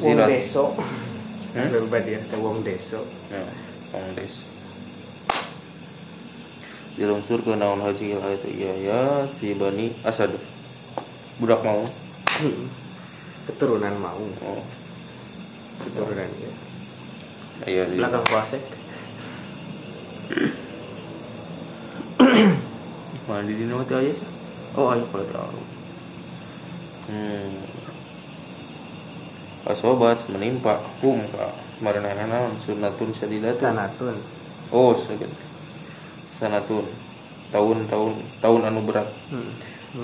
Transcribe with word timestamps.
Wong 0.00 0.18
deso. 0.26 0.64
Hmm? 1.54 1.70
Dia 1.70 2.18
teh 2.18 2.38
wong 2.42 2.66
deso. 2.66 2.98
Ya, 3.30 3.42
Kongres. 3.94 4.34
Dilungsur 6.94 7.42
ke 7.42 7.54
naon 7.58 7.82
haji 7.82 8.14
ayat 8.18 8.42
iya 8.50 8.72
ya 8.78 9.00
si 9.38 9.54
Bani 9.54 9.90
Asad. 10.02 10.30
Budak 11.38 11.62
mau. 11.62 11.82
Hmm. 12.38 12.66
Keturunan 13.50 13.94
mau. 14.02 14.18
Oh, 14.46 14.62
Keturunan 15.86 16.26
ya. 16.26 16.52
iya 17.70 17.82
di 17.86 17.98
Belakang 18.02 18.26
kuasek. 18.26 18.62
mana 23.24 23.40
di 23.48 23.54
dino 23.56 23.80
teh 23.86 23.96
aya 23.96 24.12
sih? 24.12 24.28
Oh, 24.74 24.90
ayo 24.90 25.06
kalau 25.08 25.26
tahu. 25.30 25.60
Hmm. 27.10 27.73
Asobat 29.64 30.20
menimpa 30.28 30.76
hum 31.00 31.24
ka 31.32 31.48
maranana 31.80 32.28
naon 32.28 32.52
sunnatun 32.60 33.10
sadidatun. 33.16 33.64
Sanatun. 33.64 34.16
Oh, 34.68 34.92
segan. 34.92 35.32
Sanatun. 36.36 36.84
Tahun-tahun 37.48 38.12
tahun 38.44 38.60
anu 38.68 38.84
berat. 38.84 39.08
Hmm. 39.32 39.52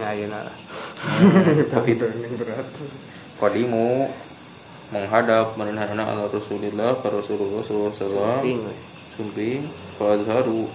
Ya 0.00 0.16
ayeuna. 0.16 0.40
Tapi 1.68 1.90
Tahun 2.00 2.16
yang 2.24 2.34
berat. 2.40 2.66
Kodimu 3.36 4.08
menghadap 4.90 5.54
merenahana 5.54 6.02
ala 6.02 6.26
Rasulillah 6.26 6.98
ke 6.98 7.08
Rasulullah 7.08 7.62
SAW 7.62 8.42
Ping. 8.42 8.58
we. 8.58 8.74
sumping 9.14 9.62
Fazharu 10.00 10.66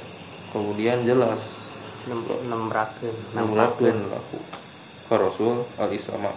kemudian 0.55 1.03
jelas 1.03 1.67
Nem 2.05 2.22
nembrakeun. 2.47 3.16
Namlakeun 3.33 3.97
laku 4.14 4.39
ke 5.09 5.16
Rasul 5.17 5.66
al 5.81 5.89
Islam 5.89 6.30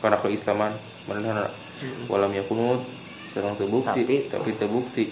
karena 0.00 0.16
keislaman 0.20 0.72
merenahana 1.08 1.48
walam 2.08 2.32
yakunut 2.34 2.80
sedang 3.34 3.58
terbukti. 3.58 4.02
Tapi- 4.06 4.26
tapi, 4.30 4.50
terbukti. 4.54 5.06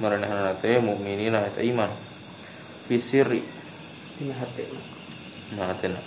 Merenahana 0.00 0.56
teh 0.56 0.80
mukminina 0.80 1.44
eta 1.44 1.60
iman. 1.60 1.88
Fisiri 2.90 3.40
Tina 4.18 4.34
hati 4.36 4.66
mah. 4.68 4.84
nah 5.56 5.72
tena 5.80 5.98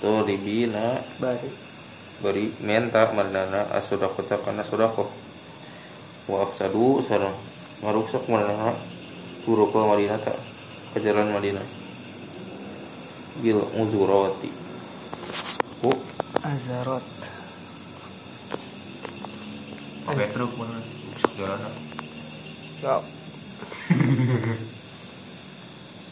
to 0.00 0.24
dibina 0.24 0.96
Bari. 1.20 1.48
beri 2.24 2.46
menta 2.64 3.10
marnana 3.12 3.68
asodakota 3.76 4.38
kana 4.40 4.64
sodako 4.64 5.04
wa 6.30 6.46
afsadu 6.46 7.02
sareng 7.04 7.34
maruksak 7.82 8.24
marnana 8.30 8.72
turuka 9.42 9.82
Madinah 9.82 10.20
ta 10.22 10.30
ke 10.94 11.02
jalan 11.02 11.34
Madinah. 11.34 11.66
Bil 13.42 13.58
uzurati 13.58 14.50
ku. 15.82 15.90
Azarot. 16.46 17.02
Pakai 20.12 20.28
truk 20.36 20.52
mana 20.60 20.76
jalan 21.40 21.60
Ya. 22.84 23.00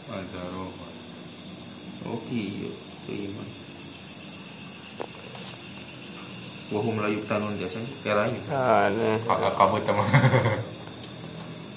azaro 0.09 0.65
oke 2.09 2.33
iya. 2.33 2.71
Tuh 3.05 3.13
iman 3.13 3.47
wahum 6.71 6.95
layuk 7.03 7.27
tanun 7.29 7.53
jasa 7.61 7.77
kayak 8.01 8.17
lain. 8.25 8.41
Aneh. 8.49 9.19
kamu 9.29 9.77
teman 9.85 10.07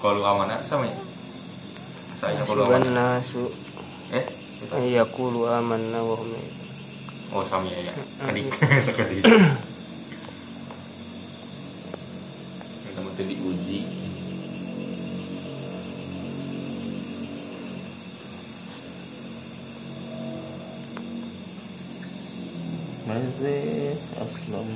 kalau 0.01 0.25
amanah 0.25 0.65
sama 0.65 0.89
ya? 0.89 0.97
Saya 2.17 2.41
kalau 2.49 2.73
amanah 2.73 3.21
nasu 3.21 3.53
eh? 4.17 4.25
Ayyakulu 4.73 5.45
amanna 5.53 6.01
wa 6.01 6.17
hum 6.17 6.33
oh 7.37 7.45
sama 7.45 7.69
ya 7.69 7.85
ya. 7.85 7.93
Adik 8.33 8.49
sekali 8.81 9.21
kita 13.15 13.31
Masih 23.05 23.95
aslam 24.19 24.69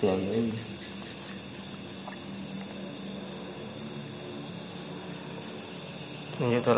Tuhan 0.00 0.20
ini 0.24 0.76
Ini 6.36 6.60
tu. 6.60 6.72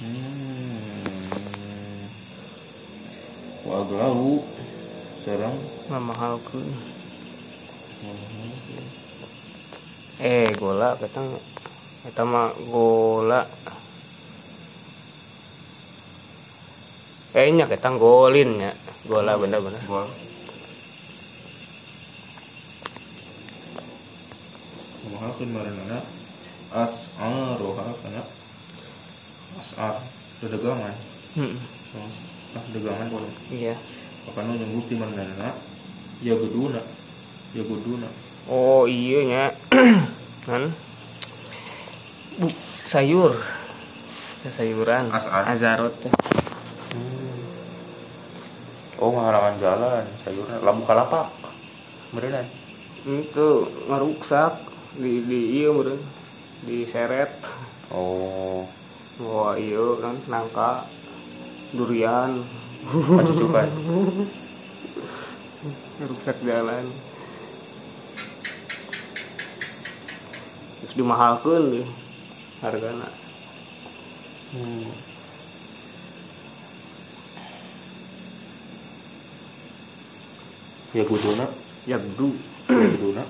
Hmm. 0.00 0.31
Waglau 3.82 4.38
sekarang. 5.18 5.58
Mamahalkeun. 5.90 6.62
Eh, 10.22 10.46
gola 10.54 10.94
katang 10.94 11.26
eta 12.06 12.22
mah 12.22 12.54
gola. 12.70 13.42
Eh, 17.34 17.50
nya 17.50 17.66
ketang 17.66 17.98
golin 17.98 18.54
nya. 18.54 18.70
Gola 19.10 19.34
bener-bener. 19.34 19.82
gol 19.90 20.06
mahal 25.10 25.30
pun 25.34 25.50
maranana 25.58 25.98
as'aroha 26.70 27.86
kana 27.98 28.22
as'ar. 29.58 29.98
Dagangan 30.38 30.94
Hmm. 31.34 31.56
Nah 32.52 32.64
dagangan 32.72 33.08
boleh 33.08 33.32
Iya. 33.48 33.74
makanya 34.28 34.54
yang 34.60 34.70
bukti 34.76 34.94
maranana 34.96 35.50
ya 36.20 36.34
geduna 36.36 36.80
ya 37.52 37.62
geduna 37.64 38.08
Oh, 38.42 38.90
iya 38.90 39.22
nya. 39.22 39.44
kan 40.50 40.66
Bu, 42.34 42.50
sayur. 42.82 43.30
Sayuran. 44.42 45.06
Asar. 45.14 45.46
Azarot. 45.46 45.94
oh 48.98 49.10
ngahalangan 49.14 49.54
jalan 49.62 50.04
sayurnya 50.22 50.58
labu 50.62 50.82
kalapak 50.82 51.30
beneran 52.10 52.42
Itu 53.02 53.66
ngeruksak 53.86 54.58
di 54.98 55.22
di 55.22 55.62
iya 55.62 55.70
meureun. 55.70 56.02
Diseret. 56.66 57.30
oh 57.94 58.66
Wah, 59.22 59.54
iya 59.54 59.82
kan 60.02 60.18
nangka 60.26 60.82
durian 61.72 62.32
acucukan 63.20 63.68
rusak 66.02 66.36
jalan. 66.44 66.84
Terus 70.82 70.94
dimahalkan 70.98 71.62
deh 71.72 71.88
hargana 72.62 73.10
hmm. 74.54 74.86
ya 80.94 81.02
guduna 81.02 81.46
yagdu 81.90 82.30
ya 82.70 82.86
guduna 82.94 83.24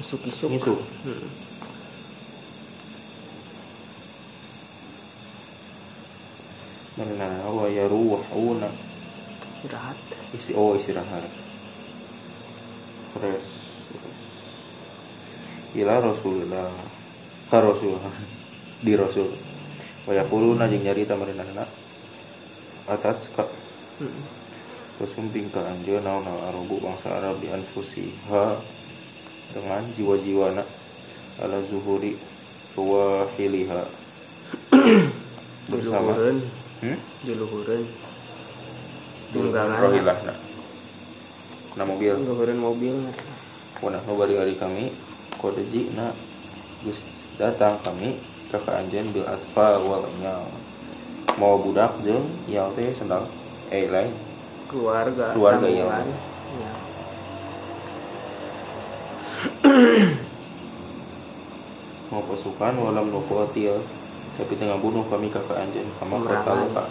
isuk 0.00 0.24
isuk 0.24 0.50
Isuk. 0.56 0.80
Hmm. 1.04 1.28
Mana 6.94 7.28
wa 7.50 7.66
yaruhuna 7.66 8.70
istirahat. 9.58 9.98
Isi 10.34 10.54
oh 10.54 10.78
istirahat. 10.78 11.24
Fresh 13.14 13.50
ila 15.78 15.98
rasulullah. 15.98 16.70
Ka 17.50 17.58
rasul 17.62 17.98
di 18.82 18.92
rasul. 18.94 19.30
Wa 20.06 20.12
yaquluna 20.14 20.70
jeung 20.70 20.84
nyari 20.84 21.06
tamarin 21.06 21.40
anak 21.40 21.70
atas 22.90 23.32
ka 23.34 23.44
Hmm. 23.94 24.10
terus 24.98 25.14
sumping 25.14 25.54
ka 25.54 25.62
anjeun 25.62 26.02
naon 26.02 26.26
arabu 26.26 26.82
bangsa 26.82 27.14
arab 27.14 27.38
di 27.38 27.46
anfusiha. 27.46 28.58
Dengan 29.54 29.86
jiwa-jiwana. 29.94 30.66
Ala 31.34 31.58
zuhuri 31.66 32.14
ruwahiliha 32.78 33.82
bersama 35.70 36.14
hmm? 36.84 36.98
Tunggangan 37.24 37.80
tunggangan 39.32 39.78
rohilah 39.80 40.18
na 40.28 40.34
na 41.74 41.82
mobil. 41.88 42.14
Diluhureun 42.14 42.60
mobilnya 42.60 43.10
punah 43.82 44.00
bari 44.00 44.38
hari 44.38 44.54
kami 44.54 44.94
kode 45.42 45.64
na 45.98 46.14
geus 46.86 47.02
datang 47.36 47.76
kami 47.82 48.14
ke 48.48 48.58
kaanjeun 48.62 49.10
bil 49.10 49.26
atfa 49.26 49.82
wal 49.82 50.06
nyal 50.22 50.46
mau 51.36 51.58
budak 51.58 51.90
jeung 52.06 52.22
ieu 52.46 52.70
teh 52.78 52.94
sedang 52.94 53.26
eh 53.74 53.90
lain 53.90 54.12
keluarga. 54.70 55.34
Keluarga, 55.34 55.66
iya. 55.66 55.84
tanggungan. 55.90 56.06
ya. 56.62 56.72
mau 62.14 62.22
pasukan 62.30 62.74
walam 62.78 63.10
nu 63.10 63.18
kuatil 63.26 63.82
tapi 64.34 64.52
tengah 64.54 64.78
bunuh 64.78 65.06
kami 65.06 65.30
kaanjeun 65.30 65.86
kama 65.96 66.18
kota 66.18 66.42
Pemerangan. 66.42 66.58
luka 66.60 66.84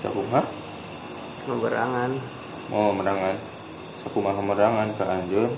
sakumaha 0.00 0.42
Memberangan 1.44 2.10
mau 2.72 2.88
merangan 2.96 3.36
sakumaha 4.00 4.40
merangan 4.40 4.88
ke 4.96 5.04
anjeun 5.04 5.52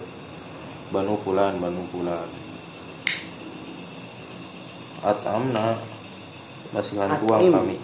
banu 0.90 1.14
pulan 1.22 1.54
banu 1.58 1.86
pulan 1.88 2.26
atamna. 5.02 5.78
Masihan 6.74 7.06
tuang 7.22 7.46
kami 7.46 7.78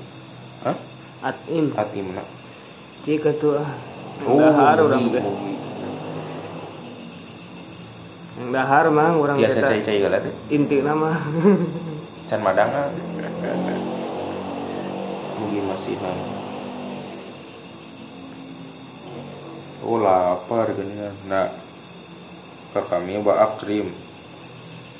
Hah? 0.66 0.76
atim. 1.22 1.70
Atimna. 1.78 2.22
Jika 3.06 3.30
tuh 3.34 3.62
Oh, 4.22 4.38
dahar 4.38 4.78
orang 4.78 5.02
mugi, 5.02 5.18
teh 5.18 5.22
mugi. 5.22 5.54
yang 8.32 8.48
dahar 8.50 8.86
mah 8.90 9.14
orang 9.14 9.34
biasa 9.38 9.58
cai-cai 9.62 9.98
inti 10.48 10.82
nama. 10.82 11.14
Can 12.26 12.42
madangan 12.42 12.90
mugi 15.42 15.58
masihan 15.66 16.18
oh 19.82 19.98
lapar 19.98 20.70
geuningan 20.70 21.10
nah 21.26 21.50
ka 22.72 22.80
kami 22.88 23.20
ba 23.20 23.52
akrim. 23.52 23.84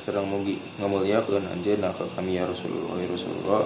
Sedang 0.04 0.28
mugi 0.28 0.60
ngamulyakeun 0.76 1.46
anjeunna 1.46 1.94
ka 1.94 2.04
kami 2.18 2.36
ya 2.36 2.44
Rasulullah 2.44 3.00
ya 3.00 3.08
Rasulullah. 3.08 3.64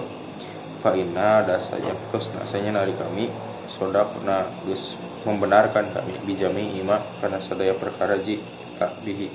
Fa 0.79 0.93
inna 0.95 1.43
dasaya 1.43 1.91
kos 2.13 2.31
nasanya 2.31 2.77
nari 2.79 2.93
kami 2.95 3.27
sodakna 3.67 4.47
geus 4.63 4.95
membenarkan 5.27 5.91
kami 5.91 6.13
bijami 6.23 6.77
ima 6.79 7.01
karena 7.19 7.41
sadaya 7.41 7.73
perkara 7.75 8.15
ji 8.21 8.39
ka 8.79 8.87
bihi. 9.03 9.27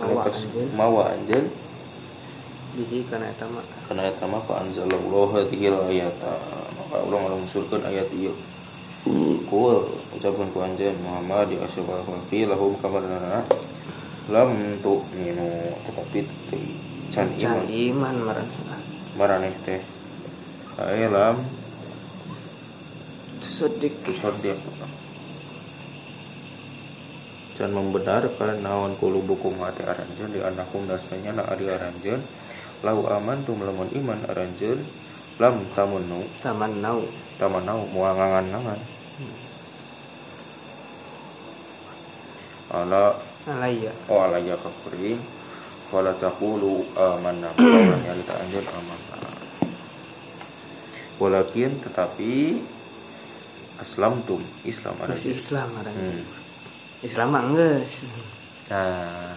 Mawa 0.00 0.26
anjeun 0.26 0.68
mawa 0.74 1.02
anjeun 1.14 1.46
bihi 2.74 3.06
kana 3.10 3.26
eta 3.30 3.46
mah 3.50 3.64
karena 3.90 4.06
eta 4.06 4.24
mah 4.30 4.42
fa 4.42 4.62
anzalallahu 4.62 5.34
hadhil 5.34 5.76
ayata. 5.90 6.34
Maka 6.78 7.06
Allah 7.06 7.18
ngalungsurkeun 7.22 7.82
ayat 7.86 8.08
ieu 8.14 8.34
kul 9.50 9.80
ucapkan 10.14 10.48
ku 10.52 10.58
anjeun 10.60 10.92
Muhammad 11.00 11.48
ya 11.50 11.64
asyhadu 11.64 12.04
fi 12.28 12.44
lahum 12.44 12.76
kabarana 12.78 13.42
lam 14.28 14.52
tu 14.84 15.00
minu 15.16 15.48
tetapi 15.88 16.20
can 17.10 17.26
can 17.40 17.64
iman. 17.64 17.66
Iman 17.66 18.16
marah. 18.26 18.46
Maraneh 19.18 19.54
teh. 19.66 19.82
Ae 20.78 21.10
lam. 21.10 21.42
Sedik 23.42 23.92
tusaddiq. 24.06 24.56
Can 27.60 27.76
membenarkan 27.76 28.64
naon 28.64 28.96
kulubukum 28.96 29.52
hati 29.60 29.84
aranjeun 29.84 30.32
di 30.32 30.40
anakum 30.40 30.88
dasanya 30.88 31.36
na 31.36 31.44
ari 31.44 31.68
aranjeun 31.68 32.22
lau 32.80 33.04
aman 33.08 33.38
tu 33.44 33.52
melamun 33.56 33.88
iman 33.92 34.18
aranjeun 34.30 34.80
lam 35.40 35.56
tamunnu 35.76 36.20
taman 36.40 36.72
nau. 36.80 37.00
Tamanau 37.40 37.88
moal 37.96 38.12
ngangan-ngangan 38.20 38.80
ala. 42.70 43.16
Alaya. 43.48 43.92
Oh 44.12 44.20
ala 44.20 44.36
ya 44.36 44.52
kafirin 44.60 45.16
wala 45.88 46.12
taqulu 46.12 46.84
amanna. 46.92 47.48
Maka 47.56 47.96
nyarita 48.04 48.34
anjeun 48.36 48.66
amanna. 48.68 49.32
Walakin 51.16 51.72
tetapi 51.80 52.60
aslamtum 53.80 54.40
islam 54.68 54.92
ada 55.00 55.16
masih 55.16 55.32
Islam 55.32 55.68
marah 55.72 55.92
hmm. 55.92 56.22
Islam 57.00 57.28
mah 57.32 57.44
geus 57.56 57.94
nah 58.68 59.34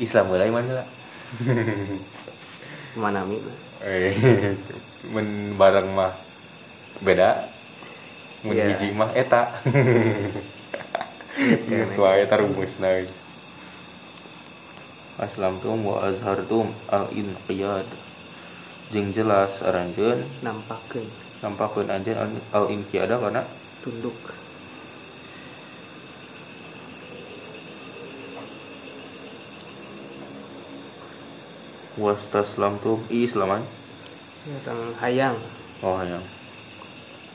islam 0.00 0.24
mulai 0.32 0.48
mana 0.48 0.80
lah 0.80 0.88
mana 2.98 3.22
mi 3.22 3.38
mah. 3.38 3.56
eh 3.86 4.14
men 5.14 5.54
bareng 5.54 5.90
mah 5.94 6.10
beda. 7.06 7.38
Mun 8.42 8.56
Iya. 8.56 8.72
hiji 8.72 8.96
mah 8.96 9.10
eta. 9.14 9.46
Itu 11.70 12.02
aya 12.04 12.26
tarumusna 12.26 13.06
aslamtum 15.20 15.84
wa 15.84 16.02
azhartum 16.08 16.66
al 16.90 17.06
inqiyad. 17.12 17.86
Jeung 18.90 19.14
jelas 19.14 19.62
aranjeun 19.62 20.18
nampakeun. 20.42 21.06
nampakeun 21.46 21.88
anjeun 21.88 22.18
al 22.50 22.66
inqiyada 22.74 23.16
kana? 23.22 23.46
Tunduk 23.86 24.16
wastaslamtum 31.98 33.02
islaman 33.10 33.64
orang 34.46 34.94
hayang. 35.02 35.36
Oh 35.82 35.98
hayang. 35.98 36.22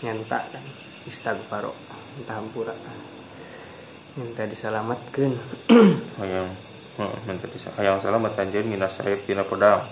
Nyanta 0.05 0.39
kan 0.39 0.63
istighfaro 1.05 1.73
entah 2.21 2.35
hampura 2.39 2.75
minta 4.15 4.47
diselamatkan. 4.47 5.35
Hayang. 6.23 6.47
Heeh 6.95 7.19
minta 7.27 7.51
bisa 7.51 7.67
hayang 7.75 7.99
salamat 7.99 8.31
anjeun 8.39 8.71
minas 8.71 8.95
saib 8.95 9.19
dina 9.27 9.43
pedang 9.43 9.83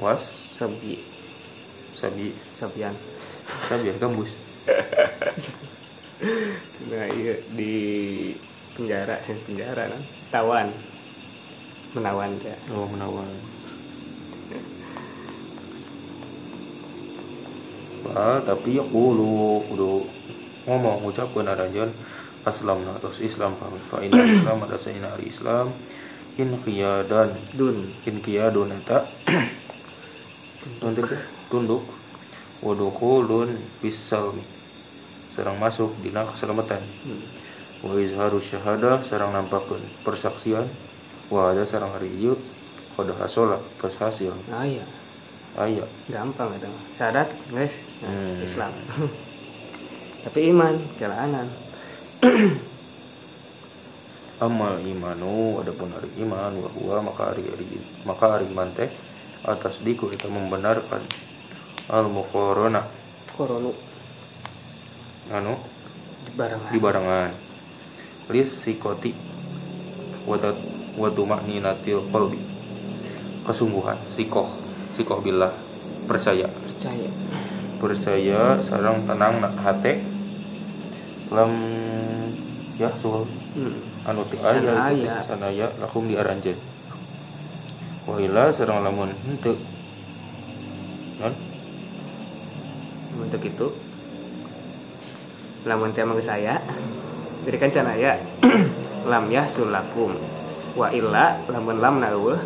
was? 0.00 0.24
Sabi. 0.56 0.96
Sabi. 1.92 2.32
Sabian. 2.56 2.96
Sabi 3.68 3.92
gembus. 4.00 4.32
Nah 6.86 7.12
iya 7.12 7.36
di 7.52 7.76
penjara 8.72 9.20
penjara 9.20 9.84
kan? 9.84 10.02
Tawan. 10.32 10.68
Menawan 11.92 12.32
ya. 12.40 12.56
Oh 12.72 12.88
menawan 12.88 13.28
Bah, 18.06 18.38
tapi 18.42 18.78
ya 18.78 18.84
kudu 18.86 19.66
kudu 19.66 20.06
ngomong 20.66 21.06
ucapkeun 21.10 21.46
aranjeun 21.50 21.90
aslamna 22.46 22.94
terus 23.02 23.18
Islam 23.18 23.54
pamit 23.58 23.82
fa 23.90 23.98
inna 24.02 24.22
Islam 24.22 24.62
ada 24.62 24.78
sayna 24.78 25.10
ari 25.14 25.26
Islam. 25.30 25.66
In 26.36 26.52
qiyadan. 26.62 27.32
Dun. 27.56 27.74
In 28.06 28.16
qiyadun 28.22 28.70
eta. 28.70 29.02
Tunduk 30.78 31.10
tunduk. 31.50 31.82
Wadukhulun 32.62 33.50
bisalmi 33.82 34.44
sareng 35.36 35.60
masuk 35.60 35.92
dina 36.00 36.24
keselamatan. 36.24 36.80
Hmm. 36.80 37.22
wa 37.84 37.92
izharu 38.00 38.40
syahadah 38.40 39.04
sareng 39.04 39.36
nampakeun 39.36 39.82
persaksian. 40.00 40.64
Wa 41.28 41.52
ada 41.52 41.68
sareng 41.68 41.92
hari 41.92 42.08
ieu 42.16 42.32
qad 42.96 43.12
hasola 43.20 43.60
tos 43.80 43.96
hasil. 44.00 44.32
Aya. 45.56 45.84
Gampang 46.12 46.52
itu 46.52 46.68
syarat 47.00 47.28
guys 47.48 47.85
nah. 48.04 48.44
Islam. 48.44 48.72
Tapi 50.26 50.50
iman 50.50 50.74
kelaanan. 50.98 51.46
Amal 54.36 54.84
imanu 54.84 55.64
adapun 55.64 55.88
hari 55.96 56.12
iman 56.20 56.52
wa 56.60 56.68
huwa 56.76 57.08
maka 57.08 57.32
hari 57.32 57.40
hari 57.48 57.64
maka 58.04 58.36
hari 58.36 58.44
iman 58.52 58.68
teh 58.74 58.90
atas 59.48 59.80
diku 59.80 60.10
kita 60.12 60.28
membenarkan. 60.28 61.00
Al 61.88 62.10
muqarana 62.10 62.82
koronu. 63.32 63.72
Anu? 65.30 65.54
Di 66.26 66.32
barengan. 66.36 66.68
Di 66.74 66.78
barengan. 66.82 67.30
Lis 68.34 68.50
sikoti 68.60 69.14
wadat 70.26 70.58
wadumakninatil 70.98 72.10
qalbi. 72.12 72.42
Kesungguhan 73.46 73.96
sikoh 74.10 74.50
sikoh 74.98 75.22
billah 75.22 75.54
percaya. 76.10 76.50
Percaya 76.50 77.45
percaya 77.78 78.60
sarang 78.60 79.04
tenang 79.04 79.40
nak 79.40 79.54
hate. 79.60 80.02
Lam 81.32 81.52
ya 82.78 82.92
sul 83.00 83.26
hmm. 83.28 84.08
anu 84.08 84.22
Can 84.28 84.62
aya 84.62 84.74
aya. 84.94 85.14
sanaya. 85.26 85.66
Lakum 85.80 86.06
diaranjeun 86.06 86.76
wa 88.06 88.22
ila 88.22 88.54
sareng 88.54 88.80
lamun 88.86 89.10
henteu. 89.26 89.54
Non 91.18 91.34
untuk 93.16 93.42
itu 93.42 93.66
lamun 95.66 95.90
teh 95.90 96.06
mangga 96.06 96.22
saya 96.22 96.62
berikan 97.42 97.72
canaya 97.74 98.14
lam 99.10 99.26
ya 99.28 99.42
sulakum. 99.50 100.14
Wa 100.78 100.94
illa 100.94 101.34
lamun 101.50 101.82
lam 101.82 101.98
na 101.98 102.14
eueuh. 102.14 102.38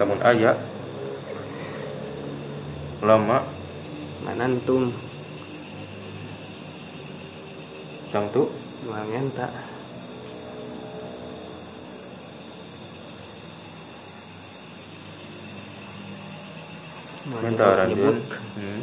Lamun 0.00 0.18
aya 0.24 0.56
lama 3.04 3.44
manantum 4.24 4.88
cang 8.08 8.26
tuh 8.32 8.48
mangenta 8.88 9.48
minta 17.44 17.64
aranjeun 17.68 18.16
hmm. 18.20 18.82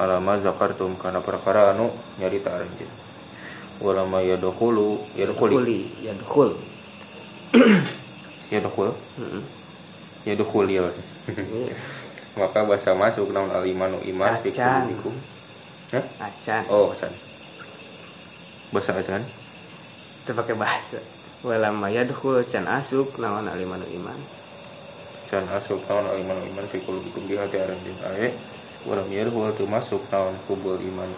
alama 0.00 0.40
zakartum 0.40 0.96
karena 1.00 1.20
perkara 1.24 1.72
anu 1.72 1.88
nyarita 2.20 2.52
aranjeun 2.52 3.04
walama 3.80 4.22
yadkhulu 4.22 5.02
yadkhuli. 5.18 5.54
Kuli, 5.54 5.80
ya 6.04 6.12
dukul. 6.14 6.54
yadkhul? 8.54 8.90
Heeh. 8.92 9.42
yadkhul 10.30 10.66
ya 10.70 10.84
maka 12.34 12.66
bahasa 12.66 12.90
masuk 12.92 13.30
namun 13.30 13.50
alimanu 13.50 13.98
iman 14.10 14.34
Acan. 14.34 14.90
qulubikum 14.90 15.14
Hah? 15.94 16.04
Acan. 16.24 16.62
oh 16.68 16.90
acan 16.90 17.12
bahasa 18.74 18.92
acan 18.94 19.22
Itu 20.24 20.32
pakai 20.32 20.56
bahasa. 20.56 20.96
Walama 21.44 21.92
yadkhul 21.92 22.40
can 22.48 22.64
asuk 22.64 23.20
naon 23.20 23.44
alimanu 23.44 23.84
iman. 23.92 24.16
can 25.28 25.44
asuk 25.52 25.78
naon 25.84 26.08
alimanu 26.08 26.40
iman 26.48 26.64
fi 26.64 26.80
qulubikum 26.80 27.22
di 27.24 27.36
hati 27.36 27.60
aranjeun 27.60 27.98
ae 28.10 28.32
walam 28.84 29.04
yadkhul 29.08 29.52
tu 29.52 29.68
masuk 29.68 30.00
naon 30.08 30.32
kubul 30.44 30.74
iman 30.74 31.10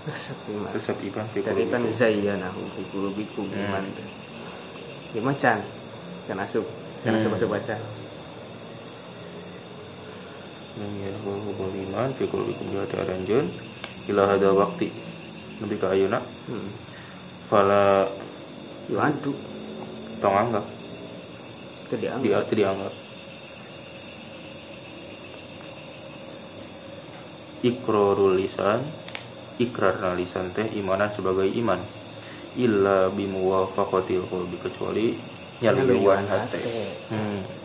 Resep 0.00 0.38
iman. 0.48 0.70
resep 0.72 0.96
iman 0.96 1.26
fi 1.28 1.38
Tadi 1.42 1.62
kan 1.66 1.82
qulubikum 1.82 1.92
zayyanahu 1.92 2.60
fi 2.72 2.82
qulubikum 2.88 3.44
Hmm. 3.44 3.62
iman. 3.68 3.84
teh. 3.92 4.08
Ya 5.12 5.20
macan. 5.20 5.58
Can 6.24 6.38
asuk. 6.40 6.64
Can 7.04 7.12
Hmm. 7.12 7.20
asuk 7.20 7.30
masuk 7.36 7.48
baca. 7.52 7.76
Lam 10.78 10.92
yadkhul 11.02 11.38
kubul 11.50 11.74
iman 11.90 12.08
fi 12.14 12.24
qulubikum 12.30 12.70
di 12.70 12.76
hati 12.78 12.96
aranjeun 13.00 13.46
ila 14.14 14.22
hadzal 14.30 14.54
waqti 14.54 14.88
nepi 15.60 15.76
ka 15.76 15.92
ayeuna 15.92 16.20
Hmm. 16.46 16.70
fala 17.50 18.06
Yuantu. 18.90 19.30
tong 20.20 20.36
anggap. 20.36 20.64
Itu 21.88 21.94
dianggap. 21.96 22.22
di 22.22 22.30
arti 22.36 22.54
dianggap. 22.60 22.94
Ikrarul 27.60 28.36
lisan. 28.40 28.80
Ikrar 29.60 30.00
lisan 30.16 30.48
teh 30.56 30.64
imanan 30.80 31.12
sebagai 31.12 31.44
iman. 31.60 31.76
Illa 32.56 33.12
bimuwafaqatil 33.12 34.24
qalbi 34.28 34.56
kecuali 34.60 35.12
nyaliuan 35.60 36.24
hati. 36.24 36.60
Hmm. 37.12 37.59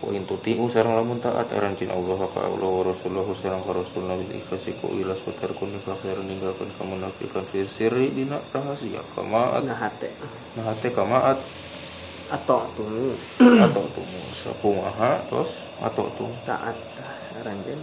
Poin 0.00 0.24
tuti 0.24 0.56
sareng 0.56 0.96
lamun 0.96 1.20
taat 1.20 1.52
arancin 1.52 1.92
Allah 1.92 2.24
ka 2.24 2.40
Allah 2.40 2.72
wa 2.72 2.88
Rasulullah 2.88 3.28
sareng 3.36 3.60
ka 3.60 3.76
Rasul 3.76 4.08
Nabi 4.08 4.32
ikhlasi 4.32 4.80
ku 4.80 4.88
ila 4.96 5.12
sutar 5.12 5.52
kun 5.52 5.68
fakir 5.76 6.16
ninggalkeun 6.24 6.72
kamunafikan 6.80 7.44
fi 7.44 7.68
sirri 7.68 8.08
dina 8.08 8.40
rahasia 8.40 9.04
kamaat 9.12 9.60
Nah 9.60 9.76
hate. 9.76 10.08
nah 10.56 10.72
hate 10.72 10.88
kamaat 10.96 11.36
Atau 12.32 12.64
tuh 12.72 13.12
atau 13.44 13.84
tuh 13.92 14.06
sakumaha 14.40 15.20
terus 15.28 15.52
atau 15.84 16.08
tuh 16.16 16.32
taat 16.48 16.78
ranjen. 17.44 17.80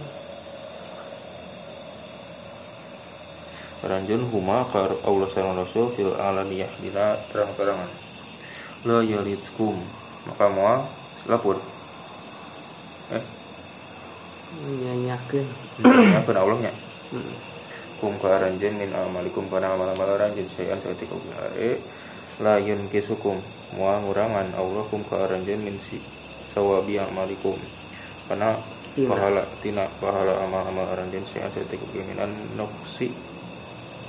ranjun 3.78 4.26
huma 4.34 4.66
ka 4.66 4.90
Allah 5.06 5.28
sareng 5.30 5.54
Rasul 5.54 5.94
fil 5.94 6.10
alaniyah 6.18 6.72
dina 6.82 7.14
terang-terangan. 7.30 7.86
La 8.90 9.06
yalitkum 9.06 9.78
maka 10.26 10.50
moal 10.50 10.82
lapor 11.30 11.77
Nyanyakeun. 14.58 15.46
ya 15.86 16.20
Allahnya 16.26 16.72
Hmm. 17.08 17.32
kum 17.98 18.14
ka 18.20 18.36
ranjun 18.36 18.76
min 18.76 18.92
amalikum 18.92 19.48
kana 19.48 19.72
amal-amal 19.72 20.12
ranjun 20.20 20.44
sayan 20.44 20.76
saeutik 20.76 21.08
are 21.08 21.80
la 22.38 22.60
yunkisukum 22.60 23.38
moal 23.80 23.96
ngurangan 24.04 24.44
Allah 24.54 24.84
kum 24.92 25.00
ka 25.02 25.24
ranjun 25.24 25.56
min 25.64 25.72
si 25.80 25.96
sawabi 26.52 27.00
amalikum 27.00 27.56
Tina. 28.28 28.60
pahala 29.08 29.40
tina 29.64 29.88
pahala 29.98 30.36
amal-amal 30.44 30.84
ranjun 30.94 31.24
sayan 31.24 31.48
saeutik 31.48 31.80
minan 31.96 32.28
nuksi 32.60 33.08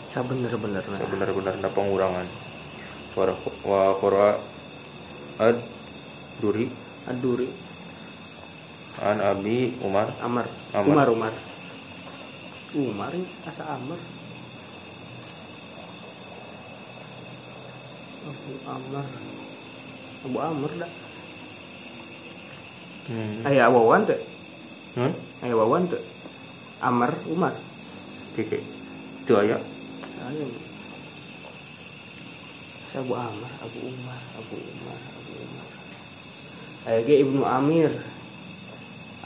Sabener-benerna. 0.10 0.98
sebenar-benarnya 1.00 1.70
pengurangan 1.72 2.28
Wa- 3.64 3.96
qara 4.00 4.36
ad 5.40 5.58
duri 6.44 6.68
Aduri. 7.10 7.69
An 9.00 9.24
abi 9.24 9.72
umar 9.80 10.12
Amar. 10.20 10.44
Amar. 10.76 10.88
Umar 10.92 11.08
Umar. 11.08 11.34
Umar 12.76 13.12
ini 13.16 13.26
asa 13.48 13.64
Amar. 13.80 14.00
Abu 18.30 18.52
Amar. 18.68 19.06
Abu 20.28 20.38
Amar 20.44 20.72
dah. 20.76 20.92
hmm. 23.10 23.48
Aya 23.48 23.72
wawan 23.72 24.04
teh. 24.04 24.20
hmm? 25.00 25.14
Aya 25.48 25.54
wawan 25.56 25.88
teh. 25.88 26.02
Amar 26.84 27.16
Umar. 27.32 27.56
Kike. 28.36 28.60
itu 29.24 29.34
aya 29.36 29.58
Aya. 30.28 30.46
Sa 32.92 33.00
Abu 33.00 33.14
Amar, 33.16 33.52
Abu 33.64 33.80
Umar, 33.86 34.22
Abu 34.36 34.56
Umar, 34.60 35.00
Abu 35.00 35.32
Umar. 35.40 35.68
Aya 36.90 37.00
ge 37.08 37.16
Ibnu 37.24 37.42
Amir. 37.48 37.92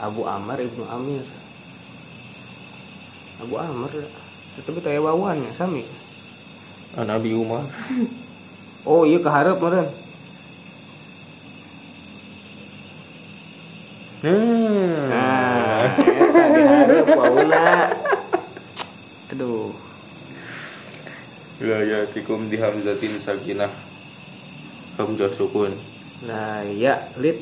Abu 0.02 0.26
Amar 0.26 0.58
Ibnu 0.58 0.84
Amir. 0.90 1.24
Abu 3.42 3.54
dah. 3.58 4.08
Tapi 4.54 4.78
teh 4.78 4.94
aya 4.94 5.02
wawan 5.02 5.42
ya 5.42 5.50
sami. 5.54 5.82
an 6.94 7.10
abi 7.10 7.34
umar 7.34 7.66
Oh 8.86 9.02
iya 9.08 9.16
keharap 9.16 9.58
meren. 9.64 9.88
hmm. 14.20 15.08
Nah, 15.08 15.88
eta 15.88 16.42
diharap 16.52 17.06
wauna. 17.16 17.64
Aduh. 19.32 19.72
la 21.64 21.80
yatikum 21.80 22.52
di 22.52 22.60
hamzatin 22.60 23.16
sakinah 23.16 23.72
hamzah 25.00 25.32
sukun 25.32 25.72
Nah, 26.28 26.60
ya 26.68 27.00
lit. 27.16 27.40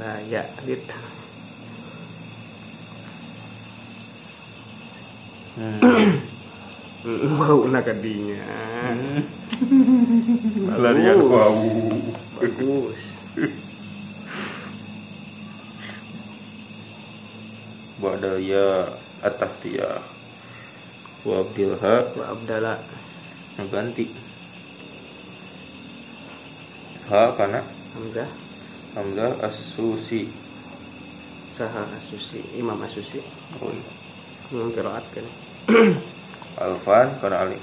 Nah, 0.00 0.16
ya 0.28 0.42
lit. 0.64 0.82
hmm. 5.56 6.10
Bau 7.38 7.66
nak 7.66 7.82
kadinya. 7.82 8.38
larian 10.78 11.18
bau 11.26 11.58
Bagus. 12.38 13.00
badaya 18.02 18.90
atahtiyah 19.22 20.02
wa 21.22 21.34
abdilha 21.38 21.94
Wa 22.18 22.24
Abdallah. 22.34 22.78
ganti 23.70 24.10
ha 27.06 27.30
kana 27.38 27.60
Hamzah. 27.92 28.30
Hamzah 28.94 29.32
as-susi 29.44 30.42
Saha 31.52 31.84
Asusi. 31.84 32.40
Imam 32.56 32.80
Asusi. 32.80 33.20
oh, 33.60 33.68
iya. 33.68 33.84
Imam 34.56 34.72
Qiraat 34.72 35.04
kan. 35.12 35.26
alfan 36.64 37.08
kana 37.20 37.44
alif 37.44 37.60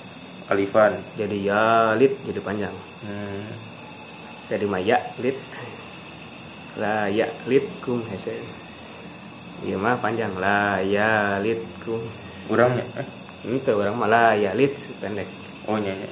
alifan 0.49 0.93
Jadi 1.17 1.49
ya 1.49 1.97
lit 1.97 2.13
jadi 2.21 2.37
panjang. 2.37 2.73
hmm. 3.05 3.49
Jadi 4.53 4.65
maya 4.69 5.01
lit. 5.25 5.37
La 6.77 7.09
ya 7.09 7.25
lit 7.49 7.65
kum 7.81 8.05
hese. 8.13 8.37
Iya 9.65 9.81
mah 9.81 9.97
panjang 9.97 10.37
la 10.37 10.85
ya 10.85 11.41
lit 11.41 11.59
kum. 11.81 11.99
urangnya 12.53 12.85
eh? 12.93 13.07
Itu 13.49 13.73
orang 13.73 13.97
malah 13.97 14.37
ya 14.37 14.53
lit 14.53 14.77
pendek. 15.01 15.25
oh 15.65 15.81
nyanya 15.81 16.07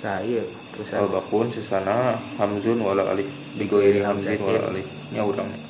Nah 0.00 0.20
iya 0.24 0.40
terus 0.72 0.96
al 0.96 1.12
bakun 1.12 1.52
sesana 1.52 2.16
hamzun 2.40 2.80
wala 2.80 3.04
alif 3.12 3.28
bigoiri 3.60 4.00
hamzin 4.00 4.40
wala 4.40 4.72
alif 4.72 4.88
nya 5.12 5.28
urangnya 5.28 5.60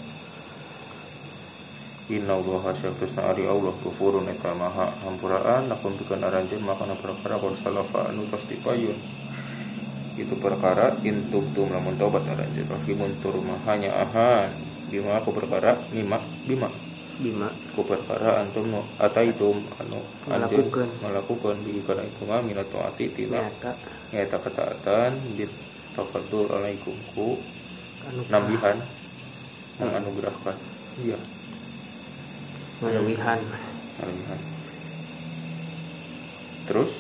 Inna 2.11 2.35
Allah 2.35 2.75
syafisna 2.75 3.31
ari 3.31 3.47
Allah 3.47 3.71
kufurun 3.87 4.27
eta 4.27 4.51
maha 4.59 4.91
hampuraan. 5.07 5.71
Lakum 5.71 5.95
pikeun 5.95 6.19
aranjeun 6.19 6.59
makana 6.67 6.99
perkara 6.99 7.39
qad 7.39 7.55
salafa 7.63 8.11
anu 8.11 8.27
pasti 8.27 8.59
payun 8.59 8.99
itu 10.19 10.35
perkara 10.43 10.91
intub 11.07 11.47
tum 11.55 11.71
lamun 11.71 11.95
tobat 11.95 12.27
aranjeun 12.27 12.67
rahimun 12.67 13.15
tur 13.23 13.39
mahanya 13.39 13.95
ahan. 13.95 14.51
Bima 14.91 15.23
aku 15.23 15.31
perkara 15.31 15.79
lima 15.95 16.19
bima 16.51 16.67
bima 17.21 17.49
ku 17.77 17.85
perkara 17.85 18.41
antum 18.41 18.67
nu 18.73 18.81
ataitum 18.99 19.61
anu 19.81 20.01
Ngalakukeun. 20.27 20.89
ngalakukeun 21.05 21.57
bi 21.63 21.81
kana 21.85 22.03
itu 22.03 22.25
mah 22.25 22.41
minat 22.41 22.67
taati 22.73 23.05
tina 23.13 23.45
nyata. 23.45 23.73
Nyata 24.11 24.37
ketaatan 24.41 25.13
bir 25.37 25.51
tafadul 25.95 26.49
alaikum 26.49 26.97
ku 27.13 27.37
anu 28.09 28.21
nambihan. 28.33 28.77
Menganugerahkan. 29.81 30.57
Iya. 31.05 31.19
Ngalewihan 32.81 33.41
nambihan. 34.01 34.41
Terus? 36.69 36.93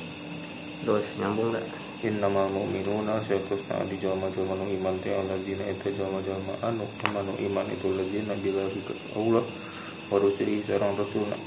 Terus 0.81 1.07
nyambung 1.21 1.53
dah 1.53 1.65
innamal 2.00 2.49
mu'minuna 2.49 3.21
sayakusna 3.29 3.85
di 3.85 4.00
jalma-jalma 4.00 4.57
nu 4.57 4.65
iman 4.81 4.97
teh 5.05 5.12
alladzina 5.12 5.69
eta 5.69 5.93
jalma-jalma 5.93 6.57
anu 6.65 6.89
amanu 7.05 7.37
iman 7.37 7.67
itu 7.69 7.93
alladzina 7.93 8.33
billahi 8.41 8.81
ka 8.89 8.95
Allah 9.21 9.45
wa 10.11 10.19
rusulihi 10.19 10.67
sareng 10.67 10.99
rasulna 10.99 11.38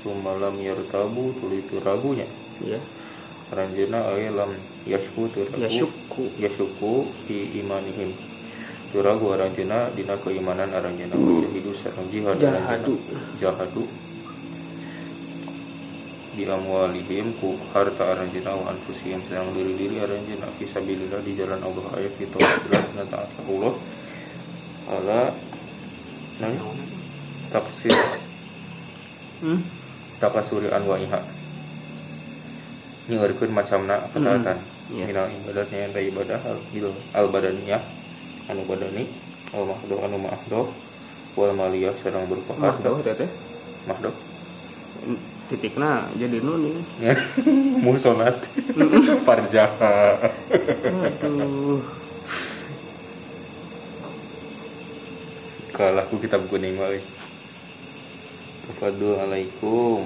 summa 0.00 0.32
lam 0.40 0.56
yartabu 0.56 1.36
teu 1.36 1.78
ragunya. 1.84 2.24
Ya. 2.64 2.80
Ranjana 3.46 4.02
aya 4.10 4.34
lam 4.34 4.50
yashku 4.88 5.30
ya 5.60 5.68
syukku 5.70 6.24
yashku 6.40 7.06
fi 7.28 7.62
imanihim. 7.62 8.10
Teu 8.90 9.04
ragu 9.04 9.30
aranjeuna 9.36 9.92
dina 9.92 10.16
keimanan 10.18 10.72
aranjeuna 10.72 11.14
wajahidu 11.14 11.70
sareng 11.76 12.08
jihad 12.10 12.40
jahadu. 12.40 12.96
Jahadu. 13.38 13.84
Di 16.36 16.44
amwalihim 16.44 17.32
ku 17.38 17.54
harta 17.70 18.16
aranjeuna 18.16 18.56
wa 18.56 18.72
anfusihim. 18.72 19.20
Sareng 19.28 19.52
diri-diri 19.54 20.00
aranjeuna 20.02 20.48
fisabilillah 20.56 21.20
di 21.22 21.32
jalan 21.36 21.60
Allah. 21.60 21.84
Ayat 21.98 22.14
kita 22.18 22.40
ka 22.40 23.20
Allah 23.46 23.74
ala 24.86 25.34
nanya 26.38 26.62
taksir 27.56 27.96
hmm? 29.40 29.60
takasuri 30.20 30.68
anwa'iha 30.68 31.20
nyengeurekeun 33.08 33.56
macamna 33.56 33.96
ketaatan 34.12 34.76
Iya. 34.86 35.04
minal 35.10 35.26
ibadatnya 35.26 35.90
yang 35.90 36.14
ibadah 36.14 36.38
al, 36.46 36.58
al 37.18 37.26
badaniyah 37.34 37.82
anu 38.46 38.62
badani 38.70 39.10
al 39.50 39.66
mahdoh 39.66 39.98
anu 40.06 40.16
mahdoh 40.22 40.66
wal 41.34 41.50
maliyah 41.58 41.90
sedang 41.98 42.30
berupa 42.30 42.54
mahdoh 42.54 43.02
teh 43.02 43.14
teh. 43.18 43.30
Mahdoh 43.90 44.14
titikna 45.50 46.06
jadi 46.14 46.38
nun 46.38 46.70
ini 46.70 46.82
ya. 47.02 47.18
Musolat. 47.84 48.38
Farjaha 49.26 50.22
aduh. 51.26 51.82
Kalah 55.74 56.06
ku 56.06 56.16
kitab 56.22 56.46
kuning 56.46 56.78
mah 56.78 56.94
euy 58.66 58.74
Tafadul 58.74 59.14
alaikum 59.14 60.02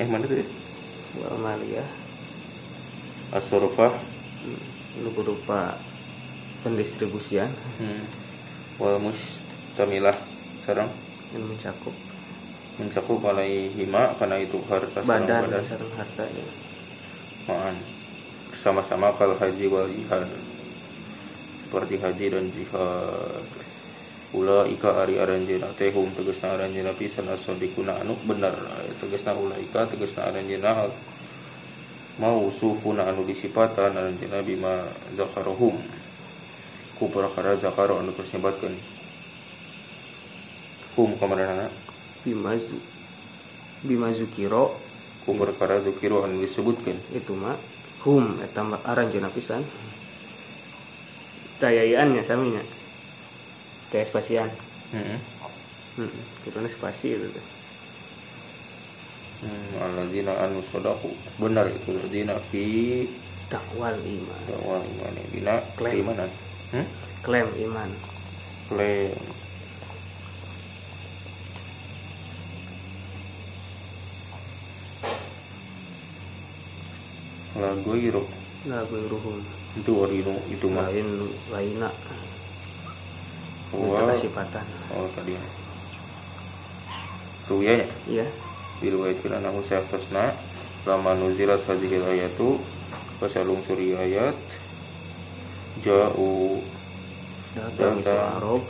eh 0.00 0.08
mana 0.08 0.24
tuh 0.24 0.40
ya? 0.40 0.46
wal 1.20 1.36
maliyah 1.44 1.88
as-surfah 3.36 3.92
lu 5.04 5.10
berupa 5.14 5.76
pendistribusian. 6.66 7.48
Hmm. 7.78 8.02
wal 8.82 8.98
mustamilah. 8.98 10.16
Sarang? 10.66 10.90
Yang 11.32 11.44
mencakup. 11.46 11.94
Mencakup 12.80 13.20
alaihima 13.22 14.16
karena 14.18 14.36
itu 14.40 14.58
harta 14.68 15.00
badan 15.04 15.46
badan. 15.46 15.62
sareng 15.62 15.92
harta 15.94 16.24
ya. 16.24 16.46
Ma'an. 17.48 17.76
Bersama-sama 18.50 19.14
kal 19.16 19.36
haji 19.38 19.66
wal 19.70 19.88
jihad. 19.88 20.26
Seperti 21.64 21.94
haji 22.02 22.26
dan 22.34 22.44
jihad 22.50 23.44
Ula 24.30 24.62
ika 24.70 25.02
ari 25.02 25.18
aranjena 25.18 25.66
tehum 25.74 26.06
tegesna 26.14 26.54
aranjena 26.54 26.94
pisan 26.94 27.26
asodikuna 27.26 27.98
anu 27.98 28.14
bener 28.30 28.54
tegesna 29.02 29.34
ula 29.34 29.58
ika 29.58 29.90
tegesna 29.90 30.30
aranjena 30.30 30.86
mau 32.22 32.46
sufuna 32.54 33.10
anu 33.10 33.26
disipatan 33.26 33.90
aranjena 33.90 34.38
bima 34.46 34.86
zakarohum 35.18 35.74
ku 36.94 37.10
perkara 37.10 37.58
zakaro 37.58 37.98
anu 37.98 38.14
terus 38.14 38.30
hum 40.94 41.10
kamarana 41.18 41.66
bimazu 42.22 42.78
bimazukiro 43.88 44.70
ku 45.24 45.32
perkara 45.34 45.80
zukiro. 45.80 46.22
Anu 46.26 46.38
disebutkeun 46.44 46.98
itu 47.16 47.32
mah 47.34 47.56
hum 48.04 48.36
eta 48.44 48.62
mah 48.62 48.80
aranjeuna 48.84 49.32
pisan 49.32 49.64
dayayaannya 51.60 52.22
saminya 52.24 52.62
teh 53.90 54.02
spasian. 54.06 54.48
Hmm, 54.94 56.10
kituna 56.46 56.68
spasi 56.70 57.14
itu 57.18 57.28
teh 57.30 57.46
Hmm, 59.40 59.72
alladzina 59.80 60.36
anu 60.36 60.60
sodaku 60.68 61.08
benar 61.40 61.64
itu 61.64 61.96
alladzina 61.96 62.36
fi 62.36 63.08
dakwal 63.48 63.96
iman. 63.96 64.40
dakwal 64.44 64.82
iman. 64.84 65.14
Dina 65.32 65.54
Klaim. 65.80 66.04
keimanan 66.04 66.30
hmm? 66.76 66.86
klaim 67.24 67.48
iman. 67.66 67.90
Klaim. 68.68 69.16
Lagu 77.60 77.92
iru 77.96 78.22
lagu 78.68 78.96
ruhum 79.08 79.36
itu 79.80 79.92
orinu 79.96 80.36
itu 80.52 80.66
mah. 80.68 80.84
Lain 80.92 81.08
laina. 81.48 81.88
Wah. 81.88 82.29
Wow. 83.74 84.10
sifatan 84.18 84.66
oh 84.96 85.06
tadi 85.14 85.34
ruya 87.50 87.82
ya 87.82 87.86
iya 88.06 88.26
diriwayatkan 88.80 89.42
anahu 89.42 89.60
syakhsna 89.66 90.32
lama 90.86 91.12
nuzilat 91.18 91.60
hadhil 91.66 92.04
ayatu 92.06 92.56
pasalung 93.20 93.60
suri 93.66 93.92
ayat 93.98 94.32
ja'u 95.84 96.62
datang. 97.52 98.00
Arab 98.06 98.64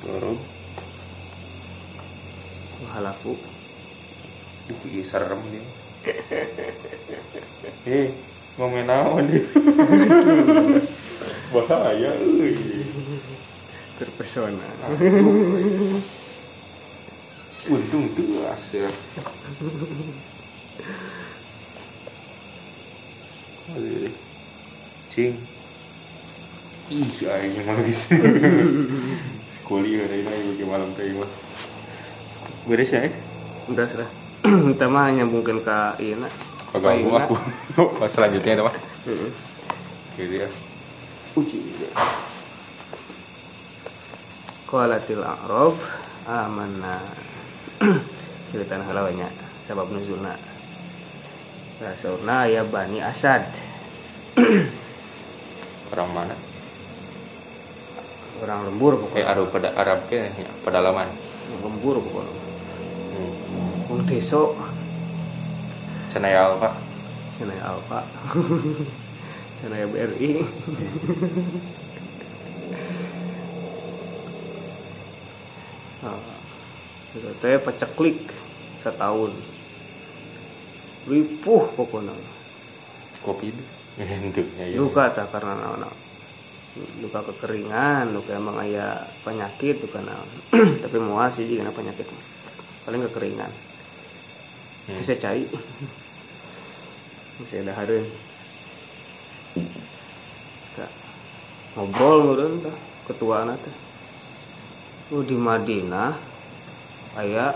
Baru 0.00 0.34
halaku 2.96 3.36
Uh, 4.70 4.86
iya 4.86 5.02
serem 5.02 5.42
dia. 5.50 5.64
Eh, 7.90 8.12
ngomen 8.54 8.86
naon 8.86 9.26
dia? 9.26 9.42
Bahaya 11.52 12.12
euy. 12.22 12.54
Terpesona 14.00 14.64
Untung 17.70 18.08
ya. 18.16 18.88
Aduh. 23.76 24.10
Cing. 25.12 25.36
Ih, 26.90 27.06
si 27.14 27.24
aing 27.28 27.54
mah 27.68 27.76
geus. 27.84 28.02
Kuliah 29.68 30.08
deui 30.08 30.24
na 30.26 30.34
ieu 30.34 30.66
malam 30.66 30.90
teh 30.96 31.12
mah. 31.20 31.30
Beres 32.66 32.90
ya? 32.90 33.06
udah 33.70 33.86
sudah 33.86 34.10
kita 34.42 34.86
mah 34.90 35.14
nyambungkan 35.14 35.62
ke 35.62 35.78
iya 36.02 36.18
nak 36.18 36.32
Kagak 36.74 37.02
aku. 37.02 37.34
Oh, 37.82 37.90
selanjutnya 38.10 38.58
ada 38.58 38.66
mah. 38.66 38.74
Heeh. 39.06 39.30
Gitu 40.18 40.34
ya. 40.42 40.48
uji 41.38 41.58
Qalatil 44.70 45.18
a'rab 45.26 45.74
amanna. 46.30 47.02
Ceritaan 48.54 48.86
halawanya 48.86 49.26
Sabab 49.66 49.90
nuzulna. 49.90 50.34
Rasulna 51.82 52.46
ya 52.46 52.62
Bani 52.62 53.02
Asad. 53.02 53.42
Orang 55.90 56.10
mana? 56.14 56.34
Orang 58.40 58.70
lembur 58.70 58.94
Eh, 58.94 58.98
pokoknya 59.02 59.26
Arab 59.26 59.46
pada 59.50 59.68
Arab 59.74 59.98
ke? 60.06 60.30
Pedalaman. 60.62 61.08
Lembur 61.60 61.98
pokoknya. 61.98 62.34
Hmm. 63.10 63.90
Wong 63.90 64.06
deso 64.06 64.54
Cenaya 66.14 66.46
apa? 66.54 66.70
Sana 67.34 67.54
ya 67.58 67.74
Alfa 67.74 68.00
Sana 69.58 69.74
ya 69.82 69.86
BRI 69.90 70.46
Nah, 76.00 76.16
itu 77.12 77.30
teh 77.44 77.60
paceklik 77.60 78.18
setahun. 78.80 79.32
Ripuh 81.08 81.64
pokoknya. 81.76 82.14
Ya. 84.00 84.80
duka 84.80 85.12
tak 85.12 85.28
karena 85.28 85.60
naon 85.60 85.84
duka 87.04 87.20
kekeringan 87.20 88.14
duka 88.14 88.38
emang 88.38 88.56
aya 88.56 89.02
penyakit 89.26 89.82
duka 89.82 90.00
naon. 90.00 90.28
Tapi 90.86 90.96
mau 91.02 91.20
sih 91.28 91.44
jika 91.44 91.68
penyakit. 91.74 92.06
Paling 92.86 93.04
kekeringan. 93.10 93.50
Hmm. 94.88 94.98
bisa 95.02 95.18
cai. 95.18 95.44
Bisa 97.42 97.60
ada 97.60 97.98
Tah, 100.70 100.90
ngobrol 101.74 102.30
meureun 102.30 102.62
tah 102.62 102.76
ketua 103.10 103.42
teh 103.58 103.89
oh 105.10 105.22
di 105.26 105.34
Madinah 105.34 106.14
aya 107.18 107.54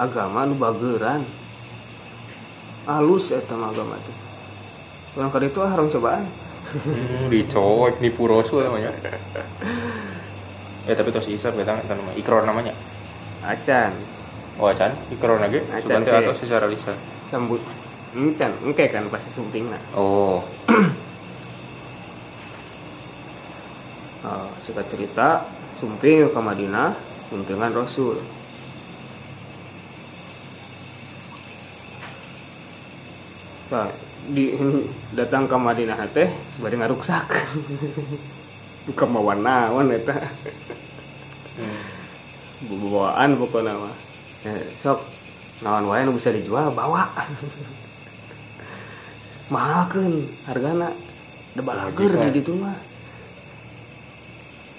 agama 0.00 0.48
nu 0.48 0.56
bageran. 0.56 1.24
Halus 2.86 3.34
eta 3.34 3.56
agama 3.56 3.98
teh. 3.98 4.16
Orang 5.18 5.32
kali 5.32 5.50
itu 5.50 5.58
ah 5.64 5.72
orang 5.74 5.90
cobaan. 5.90 6.24
Hmm, 6.66 7.30
dicoek 7.30 7.98
nipu 8.02 8.28
rasul 8.30 8.62
namanya. 8.62 8.90
Ya 10.86 10.94
tapi 10.94 11.10
tos 11.10 11.26
isap 11.26 11.58
kita 11.58 11.76
kan 11.82 11.96
nama 11.98 12.12
ikrar 12.14 12.46
namanya. 12.46 12.72
Acan. 13.42 13.90
Oh 14.62 14.70
acan? 14.70 14.94
Ikrar 15.10 15.42
lagi? 15.42 15.60
Acan 15.72 16.06
atau 16.06 16.34
secara 16.38 16.70
lisan. 16.70 16.94
Sambut. 17.26 17.58
Encan 18.16 18.48
engke 18.64 18.88
kan 18.88 19.04
pasti 19.12 19.28
sumping 19.36 19.68
nah 19.68 19.82
oh. 19.92 20.40
Oh, 24.26 24.50
suka 24.58 24.82
cerita 24.90 25.38
sumping 25.76 26.32
ke 26.32 26.40
Madinah 26.40 26.96
sumpingan 27.28 27.72
Rasul. 27.74 28.16
Nah, 33.66 33.90
di 34.30 34.54
datang 35.18 35.50
ke 35.50 35.56
Madinah 35.58 35.98
teh 36.14 36.30
bari 36.62 36.76
ngaruksak. 36.78 37.26
Bukan 38.86 39.08
mawan 39.10 39.42
naon 39.42 39.90
eta. 39.90 40.14
Hmm. 41.56 41.82
bawaan 42.70 43.34
pokoknya 43.34 43.74
mah. 43.74 43.94
Ya, 44.46 44.54
sok 44.80 45.02
naon 45.66 45.90
wae 45.90 46.06
nu 46.06 46.14
bisa 46.14 46.30
dijual 46.30 46.70
bawa. 46.70 47.10
Mahalkeun 49.52 50.14
hargana. 50.46 50.94
Da 51.56 51.62
balager 51.64 52.12
Majikan. 52.12 52.30
di 52.30 52.38
ditu 52.38 52.52
mah 52.54 52.95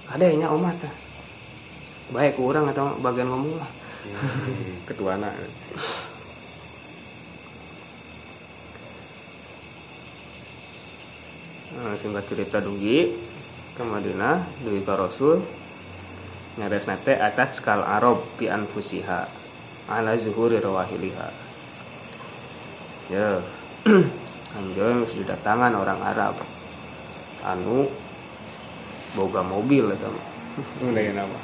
ada 0.08 0.24
nya 0.32 0.48
omah 0.48 0.72
tah 0.80 0.94
baik 2.16 2.40
ku 2.40 2.48
urang 2.48 2.72
atau 2.72 2.96
bagian 3.04 3.28
ngomong 3.28 3.60
lah. 3.60 3.72
Hmm. 4.08 4.76
ketuana 4.88 5.28
Nah, 11.78 11.94
singkat 12.00 12.26
cerita 12.26 12.58
dugi 12.58 13.14
ke 13.78 13.84
Madinah 13.86 14.42
dugi 14.66 14.82
Rasul 14.88 15.46
nyares 16.58 16.90
nate 16.90 17.14
atas 17.14 17.62
skal 17.62 17.86
Arab 17.86 18.18
fi 18.40 18.50
anfusiha 18.50 19.30
ala 19.92 20.18
zuhuri 20.18 20.58
rawahiliha. 20.58 21.28
Ya 23.14 23.40
anjing 24.58 25.06
geus 25.06 25.14
didatangan 25.14 25.78
orang 25.78 26.02
Arab. 26.02 26.36
Anu 27.46 27.86
boga 29.16 29.46
mobil 29.46 29.88
eta 29.94 30.10
mah 30.10 30.28
Mulai 30.82 31.14
nama 31.14 31.40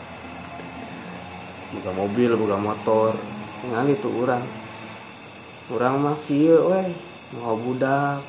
boga 1.74 1.92
mobil 1.94 2.32
boga 2.34 2.58
motor. 2.58 3.14
Ningali 3.62 3.94
tuh 4.02 4.14
orang 4.26 4.46
orang 5.70 5.96
mah 6.02 6.18
kieu 6.26 6.58
we 6.70 6.82
mau 7.38 7.54
budak. 7.58 8.22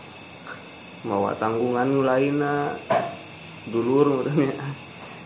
Mau 1.09 1.29
tanggungan 1.37 1.88
nu 1.88 2.01
lainna. 2.05 2.73
Dulur 3.68 4.25
urangnya 4.25 4.53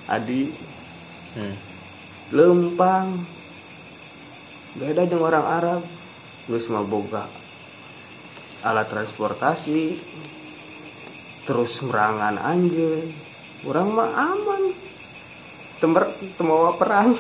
adi. 0.07 0.47
Hmm. 1.35 1.55
lempang. 2.35 3.18
Beda 4.79 5.07
dengan 5.11 5.27
orang 5.27 5.47
Arab. 5.47 5.83
Geus 6.47 6.71
mah 6.71 6.87
boga 6.87 7.27
alat 8.62 8.87
transportasi. 8.90 9.99
Terus 11.47 11.83
merangan 11.83 12.38
anjeun 12.38 13.28
orang 13.66 13.88
mah 13.90 14.11
aman. 14.14 14.62
Temer 15.83 16.05
temawa 16.38 16.77
perang. 16.79 17.14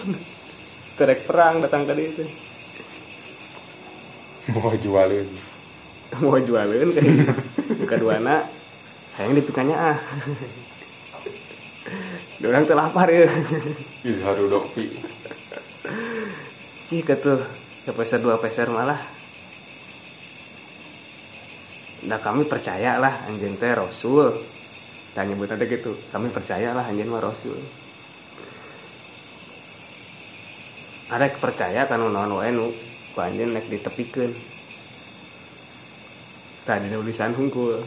Terek 0.98 1.26
perang 1.26 1.62
datang 1.62 1.86
ke 1.86 1.94
dia 1.94 2.10
teh. 2.14 2.30
mau 4.54 4.72
jualin. 4.74 5.28
Mau 6.24 6.40
jualin 6.40 6.88
kayak 6.96 7.36
kedua 7.84 8.16
anak 8.16 8.48
sayang 9.18 9.36
dipikannya 9.36 9.76
ah. 9.76 9.98
Orang 12.38 12.64
tuh 12.64 12.76
lapar 12.78 13.10
ya. 13.10 13.26
Izharu 14.06 14.46
dokpi 14.46 14.88
Ih 16.88 17.04
tuh 17.04 17.40
ke 17.84 17.92
peser 17.92 18.20
dua 18.24 18.40
peser 18.40 18.72
malah. 18.72 19.00
Nah 22.08 22.16
kami 22.22 22.48
percaya 22.48 22.96
lah 22.96 23.12
anjing 23.28 23.58
teh 23.60 23.74
Rasul 23.76 24.32
Dan 25.18 25.34
nyebut 25.34 25.50
ada 25.50 25.66
gitu. 25.66 25.90
Kami 26.14 26.30
percaya 26.30 26.70
lah 26.78 26.86
anjing 26.86 27.10
mah 27.10 27.18
Rasul. 27.18 27.58
Ada 31.10 31.26
percaya 31.42 31.90
kan 31.90 31.98
non 31.98 32.38
wae 32.38 32.54
nu 32.54 32.70
ku 33.16 33.18
anjeun 33.18 33.50
nek 33.50 33.66
ditepikeun 33.66 34.30
tadi 36.68 36.92
tulisan 36.92 37.32
hungkul 37.32 37.80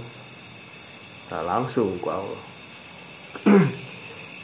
tak 1.30 1.46
langsung 1.46 2.02
ku 2.02 2.10
Allah 2.10 2.42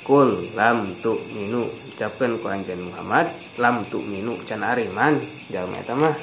kul 0.07 0.29
lam 0.55 0.93
tu 1.01 1.17
minu 1.33 1.67
ucapkan 1.91 2.37
ku 2.39 2.47
anjeun 2.47 2.87
Muhammad 2.87 3.27
lam 3.59 3.83
tu 3.89 3.99
minu 3.99 4.39
can 4.47 4.63
ariman. 4.63 5.19
Eta 5.51 5.91
mah 5.91 6.15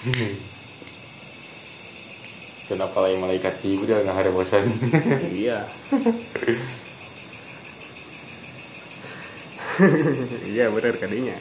kenapa 2.70 3.02
lain 3.02 3.18
malaikat 3.18 3.58
Jibril 3.58 4.06
nggak 4.06 4.14
ada 4.14 4.30
bosan? 4.30 4.70
Iya. 5.34 5.66
Iya 10.44 10.68
bener 10.68 10.92
kadinya. 11.00 11.32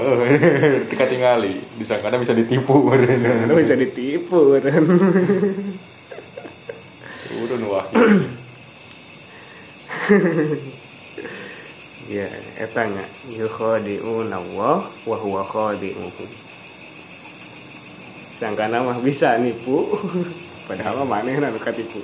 Ketika 0.88 1.04
tinggali 1.04 1.60
disangka 1.76 2.16
bisa 2.16 2.32
ditipu. 2.32 2.88
Bisa 3.52 3.76
ditipu. 3.76 4.56
Bener 4.56 4.80
udah 7.44 7.68
wah. 7.68 7.86
Ya 12.08 12.24
eta 12.56 12.88
nya 12.88 13.04
yukhadi'una 13.36 14.40
Allah 14.40 14.80
wa 14.80 15.16
huwa 15.20 15.44
khadi'uhum 15.44 16.28
sangkana 18.40 18.80
mah 18.80 18.96
bisa 19.04 19.36
nipu 19.36 19.92
padahal 20.68 21.02
mah 21.02 21.18
manehna 21.18 21.48
nu 21.48 21.56
katipu 21.56 21.98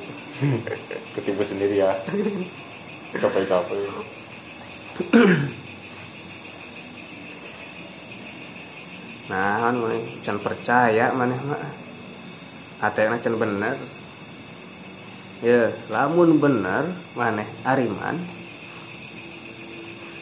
ketipu 1.15 1.45
sendiri 1.45 1.85
ya. 1.85 1.93
Capek-capek. 3.15 3.79
Nah 9.25 9.73
maneh 9.73 10.05
can 10.21 10.37
percaya 10.37 11.09
maneh 11.17 11.41
mah. 11.49 11.57
Hatena 12.85 13.17
can 13.17 13.41
bener. 13.41 13.73
Ya 15.41 15.73
lamun 15.89 16.37
bener 16.41 16.89
maneh 17.17 17.49
ariman 17.65 18.17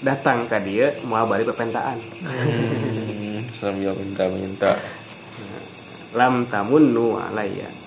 datang 0.02 0.50
ke 0.50 0.59
dia 0.66 0.90
mau 1.07 1.22
balik 1.31 1.55
pepentaan 1.55 1.94
Hmm, 2.26 3.38
sambil 3.55 3.94
minta-minta. 3.94 4.74
Lam 6.14 6.46
tamun 6.50 6.90
nu 6.90 7.14
alaya 7.18 7.82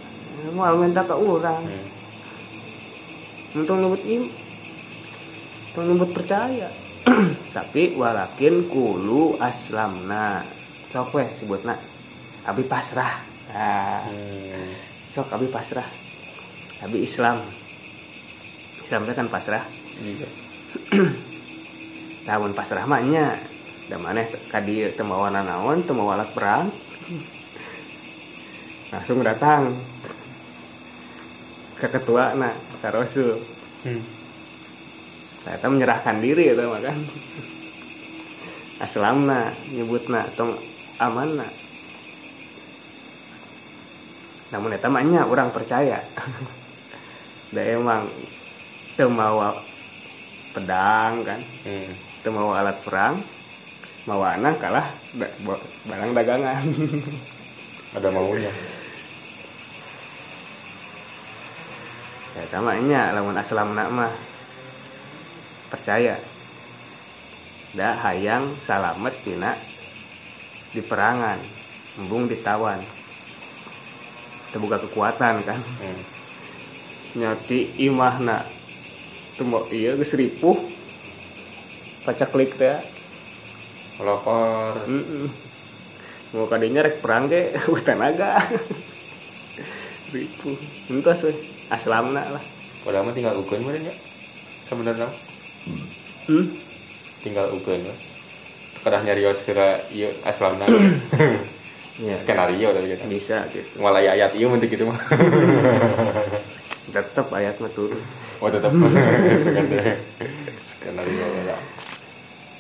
mau 0.53 0.75
minta 0.77 1.01
ke 1.01 1.15
orang. 1.15 1.63
Hmm. 1.65 1.87
untung 3.55 3.79
nyebut 3.79 4.03
im 4.03 4.27
untung 5.71 5.85
nyebut 5.95 6.11
percaya. 6.11 6.67
Tapi 7.55 7.95
walakin 7.95 8.67
kulu 8.67 9.39
aslamna. 9.39 10.43
Sok 10.91 11.15
weh 11.15 11.27
sebutna. 11.39 11.79
Abi 12.45 12.67
pasrah. 12.67 13.15
Nah 13.55 14.03
Hmm. 14.05 14.69
sok 15.15 15.31
abi 15.31 15.47
pasrah. 15.47 15.87
Abi 16.83 17.07
Islam. 17.07 17.39
Islam 18.83 19.07
kan 19.07 19.27
pasrah. 19.31 19.63
Iya. 20.03 20.27
namun 22.27 22.51
pasrah 22.57 22.83
mahnya 22.89 23.37
da 23.85 24.01
maneh 24.01 24.25
kadi 24.49 24.97
teu 24.97 25.05
mawa 25.05 25.29
nanaon 25.29 25.85
teu 25.87 25.95
mawa 25.95 26.19
alat 26.19 26.29
perang. 26.35 26.67
Langsung 28.91 29.23
datang 29.23 29.94
ke 31.85 32.01
ketua 32.01 32.33
na 32.33 32.49
ke 32.81 32.89
Rasul. 32.89 33.37
Hmm. 33.85 34.01
ternyata 35.45 35.69
menyerahkan 35.69 36.17
diri 36.17 36.57
itu 36.57 36.63
mah 36.65 36.81
kan. 36.81 36.97
Aslamna 38.81 39.53
nyebutna 39.69 40.25
tong 40.33 40.57
amanna 40.97 41.45
namun 44.49 44.73
eta 44.73 44.89
mah 44.89 45.05
nya 45.05 45.29
orang 45.29 45.53
percaya. 45.53 46.01
Da 47.53 47.61
emang 47.61 48.09
teu 48.97 49.05
mawa 49.05 49.53
pedang 50.57 51.21
kan. 51.21 51.37
Hmm. 51.69 51.93
teu 52.25 52.33
mawa 52.33 52.65
alat 52.65 52.77
perang 52.81 53.21
mawa 54.09 54.33
anak 54.33 54.57
kalah 54.57 54.87
da- 55.13 55.61
barang 55.85 56.11
dagangan. 56.17 56.65
Ada 57.95 58.09
maunya 58.09 58.49
ya 62.35 62.43
sama 62.51 62.75
nya 62.83 63.15
lamun 63.15 63.39
aslamna 63.39 63.87
mah 63.87 64.11
percaya. 65.71 66.19
Da 67.75 67.95
hayang 67.95 68.55
salamet 68.63 69.15
tina 69.23 69.55
di 70.71 70.83
perangan 70.83 71.39
embung 71.99 72.27
ditawan. 72.27 72.79
Terbuka 74.51 74.83
kekuatan 74.83 75.43
kan. 75.43 75.59
Hmm. 75.59 76.01
nyati 77.15 77.79
imahna 77.79 78.43
tembok 79.39 79.71
iya 79.71 79.95
geus 79.95 80.15
ripuh. 80.19 80.59
Pacak 82.03 82.35
klik 82.35 82.59
teh. 82.59 82.79
Lapar 84.03 84.83
Mm-mm. 84.91 85.31
mau 86.35 86.51
kadinya 86.51 86.83
rek 86.83 86.99
perang 86.99 87.31
wah 87.31 87.83
tenaga. 87.87 88.43
Ripuh. 90.11 90.59
Entos 90.91 91.23
we 91.23 91.54
aslamna 91.71 92.23
lah. 92.29 92.43
Padahal 92.85 93.05
mah 93.09 93.13
tinggal 93.15 93.33
ukeun 93.41 93.61
meureun 93.65 93.89
ya. 93.89 93.95
Sebenarnya 94.65 95.09
hmm? 96.29 96.45
tinggal 97.21 97.49
ukeun 97.53 97.81
we 97.81 97.95
kadah 98.85 99.01
nyarios 99.01 99.41
kira 99.41 99.81
ieu 99.89 100.13
aslamna 100.21 100.69
ya 101.97 102.13
skenario 102.21 102.69
tapi 102.69 102.93
gitu 102.93 103.09
bisa 103.09 103.41
gitu. 103.49 103.81
Aya 103.81 104.13
ayat 104.13 104.37
ieu 104.37 104.45
mentik 104.45 104.69
gitu 104.69 104.85
mah. 104.85 104.99
Tetep 106.93 107.27
ayat 107.33 107.57
mah 107.57 107.71
turun. 107.73 107.97
Oh 108.45 108.49
tetap 108.53 108.69
skenario. 108.77 109.97
Skenario 110.69 111.25
ya. 111.49 111.57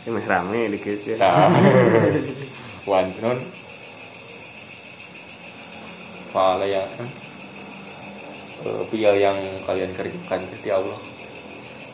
Ini 0.09 0.21
rame 0.25 0.61
dikit 0.73 0.99
ya. 1.13 1.15
Nah 1.21 1.53
wan 2.89 3.05
non. 3.21 3.37
Pahala 6.33 6.65
yang 6.65 6.89
pial 8.89 9.15
yang 9.17 9.37
kalian 9.65 9.91
kerjakan 9.93 10.41
ke 10.63 10.69
Allah. 10.69 10.97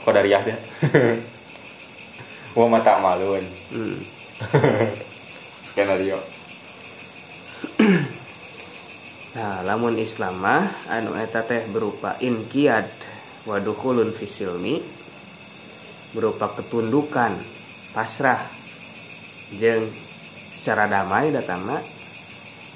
Qadariyah 0.02 0.42
deh 0.42 0.60
Wah 2.58 2.68
mata 2.68 3.00
maluan 3.00 3.46
hmm. 3.72 3.98
skenario. 5.72 6.20
Nah, 9.32 9.64
lamun 9.64 9.96
Islam 9.96 10.44
mah 10.44 10.68
anu 10.92 11.16
eta 11.16 11.48
teh 11.48 11.64
berupa 11.72 12.20
inqiyad 12.20 12.84
wa 13.48 13.64
dukhulun 13.64 14.12
fisilmi 14.12 14.84
berupa 16.12 16.52
ketundukan, 16.52 17.40
pasrah 17.96 18.44
jeung 19.56 19.88
secara 20.52 20.92
damai 20.92 21.32
datangna 21.32 21.80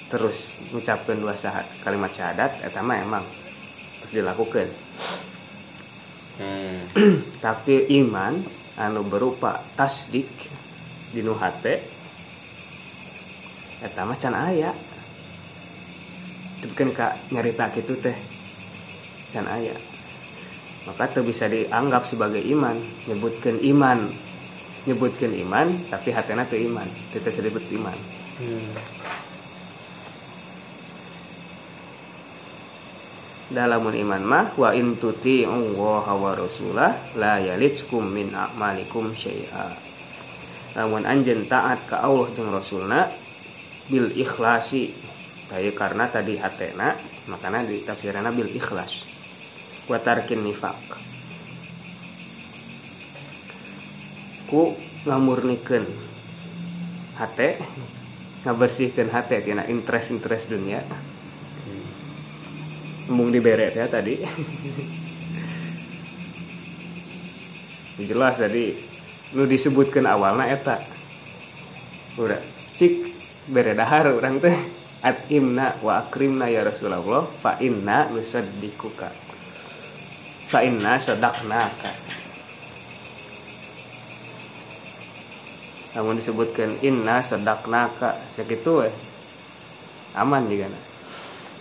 terus 0.08 0.56
mengucapkan 0.72 1.20
dua 1.20 1.36
syahadat, 1.36 1.68
kalimat 1.84 2.12
syahadat 2.16 2.52
eta 2.64 2.80
mah 2.80 3.04
emang 3.04 3.26
harus 4.06 4.22
dilakukan. 4.22 4.70
hmm. 6.38 6.80
Tapi 7.46 7.90
iman 8.06 8.38
anu 8.78 9.02
berupa 9.10 9.58
tasdik 9.74 10.30
dinu 11.10 11.34
hate 11.34 11.82
eta 13.82 14.06
mah 14.06 14.18
can 14.22 14.38
aya. 14.38 14.70
Tapi 16.62 16.74
kan 16.78 16.90
kak 16.94 17.14
nyarita 17.34 17.74
gitu 17.74 17.98
teh 17.98 18.14
can 19.34 19.50
aya. 19.50 19.74
Maka 20.86 21.10
tuh 21.10 21.26
bisa 21.26 21.50
dianggap 21.50 22.06
sebagai 22.06 22.46
iman, 22.46 22.78
nyebutkan 23.10 23.58
iman, 23.58 24.06
nyebutkan 24.86 25.34
iman, 25.34 25.74
tapi 25.90 26.14
hatena 26.14 26.46
tuh 26.46 26.62
iman, 26.62 26.86
kita 27.10 27.34
disebut 27.34 27.74
iman. 27.82 27.98
hmm. 28.38 28.70
Dalamun 33.46 33.94
iman 33.94 34.24
mah 34.26 34.48
wa 34.58 34.74
in 34.74 34.98
tuti 34.98 35.46
Allah 35.46 36.06
wa 36.10 36.32
rasulah 36.34 36.98
la 37.14 37.38
yalitskum 37.38 38.02
min 38.02 38.34
a'malikum 38.34 39.14
syai'a. 39.14 39.70
Lamun 40.74 41.06
anjeun 41.06 41.46
taat 41.46 41.86
ka 41.86 42.02
Allah 42.02 42.26
jeung 42.34 42.50
Rasulna 42.50 43.06
bil 43.88 44.10
ikhlasi. 44.18 44.98
Kayak 45.46 45.78
karena 45.78 46.10
tadi 46.10 46.42
hatena 46.42 46.98
makanya 47.30 47.70
di 47.70 47.86
tafsirana 47.86 48.34
bil 48.34 48.50
ikhlas. 48.50 49.06
Wa 49.86 50.02
tarkin 50.02 50.42
nifaq. 50.42 50.98
Ku 54.50 54.74
ngamurnikeun 55.06 55.86
hate 57.22 57.62
ngabersihkeun 58.42 59.14
hate 59.14 59.46
tina 59.46 59.70
interest-interest 59.70 60.50
dunia 60.50 60.82
embung 63.10 63.30
diberet 63.30 63.74
ya 63.78 63.86
tadi. 63.86 64.22
Jelas 68.02 68.36
tadi 68.36 68.76
nu 69.38 69.48
disebutkan 69.48 70.06
awalnya 70.10 70.52
eta. 70.52 70.78
Udah 72.20 72.42
cik 72.76 72.94
bere 73.52 73.78
dahar 73.78 74.10
orang 74.12 74.42
teh. 74.42 74.58
At 75.06 75.30
imna 75.30 75.78
wa 75.86 76.02
akrimna 76.02 76.50
ya 76.50 76.66
rasulullah 76.66 77.30
fa 77.30 77.62
inna 77.62 78.10
nusaddikuka 78.10 79.06
fa 80.50 80.66
inna 80.66 80.98
sadaqnaka. 80.98 81.94
Namun 85.94 86.18
disebutkan 86.18 86.82
inna 86.82 87.22
sadaqnaka. 87.22 88.18
Sakitu 88.34 88.82
we 88.82 88.90
aman 90.18 90.50
juga 90.50 90.74
nah 90.74 90.95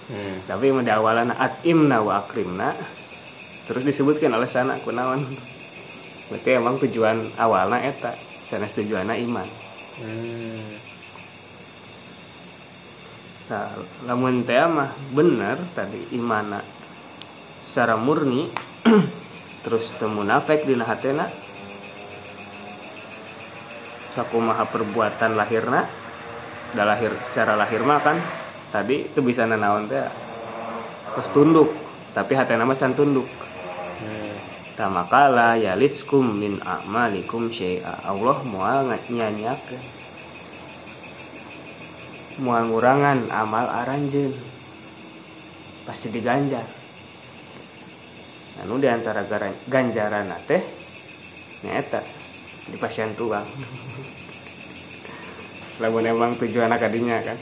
Hmm. 0.05 0.37
tapi 0.45 0.69
di 0.69 0.93
awalan 0.93 1.33
atimna 1.33 2.05
wa 2.05 2.21
akrimna 2.21 2.77
terus 3.65 3.89
disebutkan 3.89 4.37
oleh 4.37 4.45
sana 4.45 4.77
kunaon 4.85 5.25
berarti 6.29 6.51
emang 6.61 6.77
tujuan 6.77 7.25
awalnya 7.41 7.89
eta 7.89 8.13
sana 8.45 8.69
tujuannya 8.69 9.17
iman 9.29 9.49
Hmm. 9.95 10.75
nah, 13.47 13.71
lamun 14.11 14.43
teh 14.43 14.59
mah 14.67 14.91
bener 15.15 15.55
tadi 15.71 16.19
imana 16.19 16.59
secara 17.63 17.95
murni 17.95 18.51
terus 19.63 19.95
temu 19.95 20.27
nafek 20.27 20.67
dina 20.67 20.83
hatena 20.83 21.31
sakumaha 24.19 24.67
perbuatan 24.67 25.39
lahirna 25.39 25.87
da 26.75 26.83
lahir 26.83 27.15
secara 27.31 27.55
lahir 27.55 27.87
mah 27.87 28.03
kan 28.03 28.19
tadi 28.75 29.07
itu 29.07 29.23
bisa 29.23 29.47
nanaon 29.47 29.87
teh 29.87 30.03
terus 31.15 31.31
tunduk. 31.31 31.71
Tapi 32.11 32.35
hatena 32.35 32.67
mah 32.67 32.75
can 32.75 32.99
tunduk. 32.99 33.27
Hmm. 34.03 34.35
tamakala 34.75 35.55
yalitskum 35.55 36.35
min 36.35 36.59
a'malikum 36.59 37.55
syai'a. 37.55 38.11
Allah 38.11 38.43
moal 38.43 38.91
nyanyiakeun 38.91 39.83
moal 42.43 42.67
ngurangan 42.67 43.31
amal 43.31 43.71
aranjeun. 43.71 44.35
Pasti 45.87 46.11
diganjar. 46.11 46.67
Anu 48.67 48.83
di 48.83 48.91
antara 48.91 49.23
ganjaran 49.71 50.35
teh 50.51 50.63
nyata 51.65 52.03
di 52.69 52.77
pasien 52.77 53.13
tuang 53.17 53.45
lamun 55.81 56.05
emang 56.05 56.33
tujuan 56.37 56.73
kadinya 56.77 57.19
kan 57.25 57.37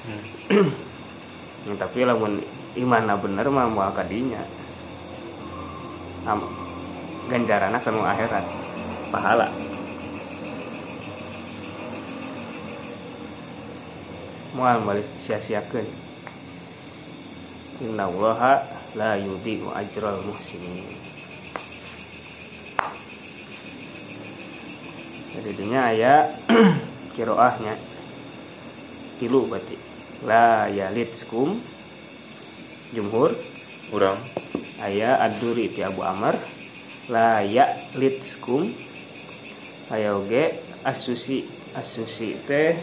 Hmm. 0.00 1.76
tapi 1.76 2.08
lamun 2.08 2.40
iman 2.80 3.20
bener 3.20 3.46
mah 3.52 3.68
moal 3.68 3.92
kadinya 3.92 4.40
Am, 6.28 6.36
ganjaran 7.32 7.72
kanu 7.80 8.04
akhirat 8.04 8.44
pahala. 9.08 9.48
Moal 14.52 14.84
balik 14.84 15.08
sia-siakeun. 15.24 15.88
Inna 17.80 18.04
allaha 18.04 18.60
la 19.00 19.16
yudhi'u 19.16 19.72
ajral 19.72 20.20
muhsinin. 20.28 20.92
Jadi 25.40 25.50
dinya 25.56 25.88
aya 25.88 26.28
kiroahnya 27.16 27.80
tilu 29.16 29.48
berarti 29.48 29.89
la 30.26 30.68
yalitskum. 30.68 31.56
Jumhur. 32.92 33.32
Urang. 33.90 34.18
aya 34.80 35.20
aduri 35.20 35.68
ti 35.68 35.84
Abu 35.84 36.00
Amr 36.04 36.34
la 37.12 37.42
yalitskum. 37.42 38.68
Aya 39.90 40.14
oge 40.14 40.54
asusi 40.86 41.44
asusi 41.74 42.38
teh 42.46 42.78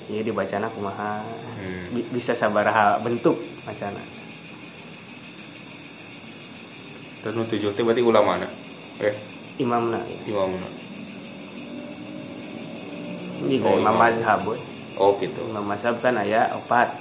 iya 0.07 0.21
dibacana 0.21 0.65
kumaha 0.67 1.21
Hmm. 1.59 1.91
Bi- 1.91 2.07
bisa 2.09 2.31
sabaraha 2.31 2.97
bentuk 2.99 3.35
bacana 3.61 3.99
terus 7.19 7.35
nu 7.35 7.43
tujuh 7.43 7.69
teh 7.69 7.83
berarti 7.83 7.99
ulama 7.99 8.39
na? 8.39 8.47
Eh? 9.01 9.11
Imamna 9.59 9.99
ya. 9.99 10.17
imamna 10.25 10.67
Ini 13.39 13.55
Oh, 13.59 13.75
imam 13.75 13.91
imam. 13.91 13.95
mazhab 13.97 14.39
oh 14.95 15.11
gitu. 15.17 15.39
Imam 15.45 15.63
mazhab 15.63 15.95
kan 15.97 16.15
aya 16.15 16.47
opat 16.55 16.95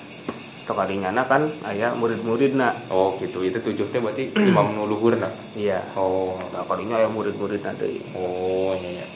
tokalingana 0.68 1.24
kan 1.24 1.48
aya 1.64 1.96
murid-muridna. 1.96 2.76
Oh 2.92 3.16
gitu. 3.16 3.40
Itu 3.40 3.64
tujuh 3.64 3.88
teh 3.88 4.04
berarti 4.04 4.36
imam 4.36 4.76
nu 4.76 4.84
luhurna 4.84 5.32
iya. 5.56 5.80
Oh. 5.96 6.36
Tokalinya 6.52 7.00
aya 7.00 7.08
murid-muridna 7.08 7.72
deui. 7.80 8.04
Oh 8.12 8.76
iya 8.76 9.00
iya. 9.00 9.06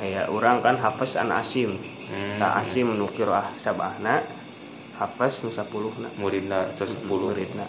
aya 0.00 0.22
urang 0.32 0.60
kan 0.60 0.76
hafes 0.76 1.16
an 1.16 1.32
asim. 1.32 1.72
Hmm. 2.10 2.42
ta 2.42 2.60
asim 2.60 2.92
nu 3.00 3.08
qiraah 3.08 3.48
sabahna 3.56 4.20
hafes 5.00 5.40
nu 5.40 5.48
sapuluhna. 5.48 6.12
Muridna 6.20 6.68
ke 6.76 6.84
sepuluh? 6.84 7.32
muridna. 7.32 7.64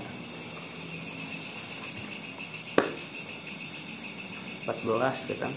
14 4.68 5.26
kita 5.26 5.48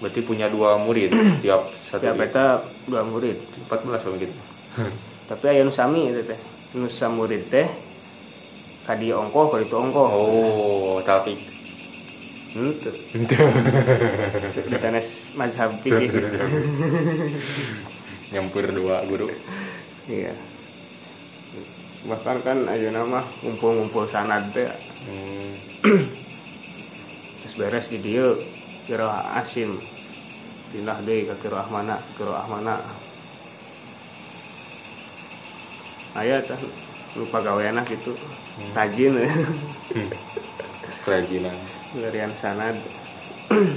berarti 0.00 0.20
punya 0.24 0.48
dua 0.48 0.80
murid 0.80 1.12
tiap 1.44 1.68
satu 1.68 2.08
tiap 2.08 2.18
eta 2.18 2.64
dua 2.88 3.04
murid. 3.04 3.36
Empat 3.68 3.84
belas 3.84 4.02
gitu 4.02 4.34
tapi 5.30 5.44
aya 5.46 5.62
nu 5.62 5.70
sami 5.70 6.10
itu 6.10 6.26
teh. 6.26 6.40
Nu 6.74 6.90
murid 6.90 7.46
teh 7.52 7.68
kadi 8.88 9.14
ongkoh 9.14 9.54
ka 9.54 9.62
itu 9.62 9.76
ongkoh. 9.76 10.08
Oh 10.10 10.98
tapi. 11.06 11.38
Henteu. 12.50 12.90
Tenes 14.82 15.06
mazhab 15.38 15.70
fikih. 15.86 16.10
nyampur 18.34 18.66
dua 18.74 19.06
guru. 19.06 19.30
Iya. 20.10 20.34
Bahkan 22.10 22.36
kan 22.42 22.58
ayo 22.74 22.90
nama 22.90 23.22
ngumpul-ngumpul 23.46 24.10
sanad 24.10 24.50
teh. 24.50 24.66
Hmm. 25.06 25.54
terus 27.40 27.54
beres 27.54 27.86
di 27.90 27.98
dieu 27.98 28.38
kira 28.90 29.06
asim. 29.38 29.78
Pindah 30.74 30.98
deui 31.06 31.30
ka 31.30 31.38
kira 31.38 31.62
mana, 31.70 31.94
kira 32.18 32.42
mana. 32.50 32.82
Aya 36.18 36.42
tah 36.42 36.58
lupa 37.14 37.38
gaweana 37.38 37.86
gitu. 37.86 38.10
Tajin 38.74 39.14
kerajinan 41.06 41.54
Larian 42.02 42.34
sanad. 42.34 42.74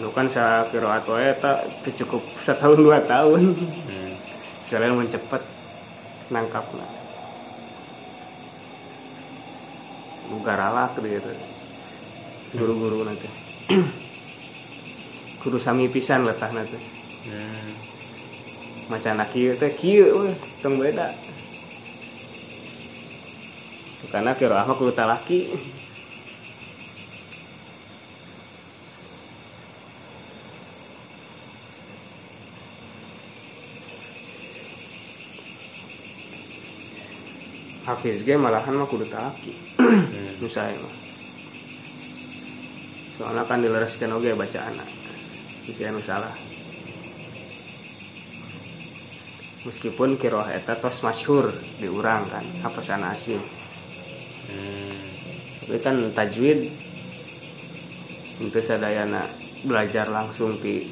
Anu 0.00 0.08
kan 0.16 0.32
sa 0.32 0.64
kiraat 0.72 1.04
wae 1.04 1.28
eta 1.36 1.60
teu 1.84 1.92
cukup 2.00 2.24
setahun 2.40 2.80
dua 2.80 3.04
tahun. 3.04 3.52
Hmm. 3.52 4.00
sekalian 4.70 5.02
mencepat 5.02 5.42
nangkapna 6.30 6.86
buka 10.30 10.54
ralak 10.54 10.94
gitu 11.02 11.49
guru-guru 12.54 13.06
nanti. 13.06 13.28
Guru 15.40 15.56
sami 15.56 15.88
pisan 15.88 16.26
letah 16.26 16.50
nanti. 16.52 16.76
Hmm. 17.30 17.72
macam 18.90 19.22
kieu 19.30 19.54
teh 19.54 19.70
kieu 19.70 20.26
weh 20.26 20.34
tong 20.58 20.74
beda. 20.76 21.14
Karena 24.10 24.34
kira 24.34 24.66
mah 24.66 24.74
kudu 24.74 24.90
talaki 24.90 25.46
Hafiz 37.86 38.26
ge 38.26 38.34
malahan 38.34 38.74
mah 38.74 38.90
kudu 38.90 39.06
talaki 39.06 39.54
Hmm. 39.78 40.34
nu 40.42 40.50
saya 40.50 40.74
mah 40.74 41.09
soalnya 43.20 43.44
kan 43.44 43.60
dilereskeun 43.60 44.16
oge 44.16 44.32
bacaan. 44.32 44.80
Jika 45.68 45.92
anu 45.92 46.00
salah. 46.00 46.32
Meskipun 49.68 50.16
kiroah 50.16 50.48
eta 50.56 50.72
tos 50.80 51.04
masyhur 51.04 51.52
di 51.76 51.84
urang 51.84 52.24
kan 52.32 52.40
hafasan 52.64 53.04
asim 53.04 53.36
Hmm. 54.50 54.98
tapi 55.62 55.78
kan 55.78 55.94
tajwid 56.10 56.58
itu 58.42 58.58
sadayana 58.66 59.22
belajar 59.62 60.10
langsung 60.10 60.58
di 60.58 60.90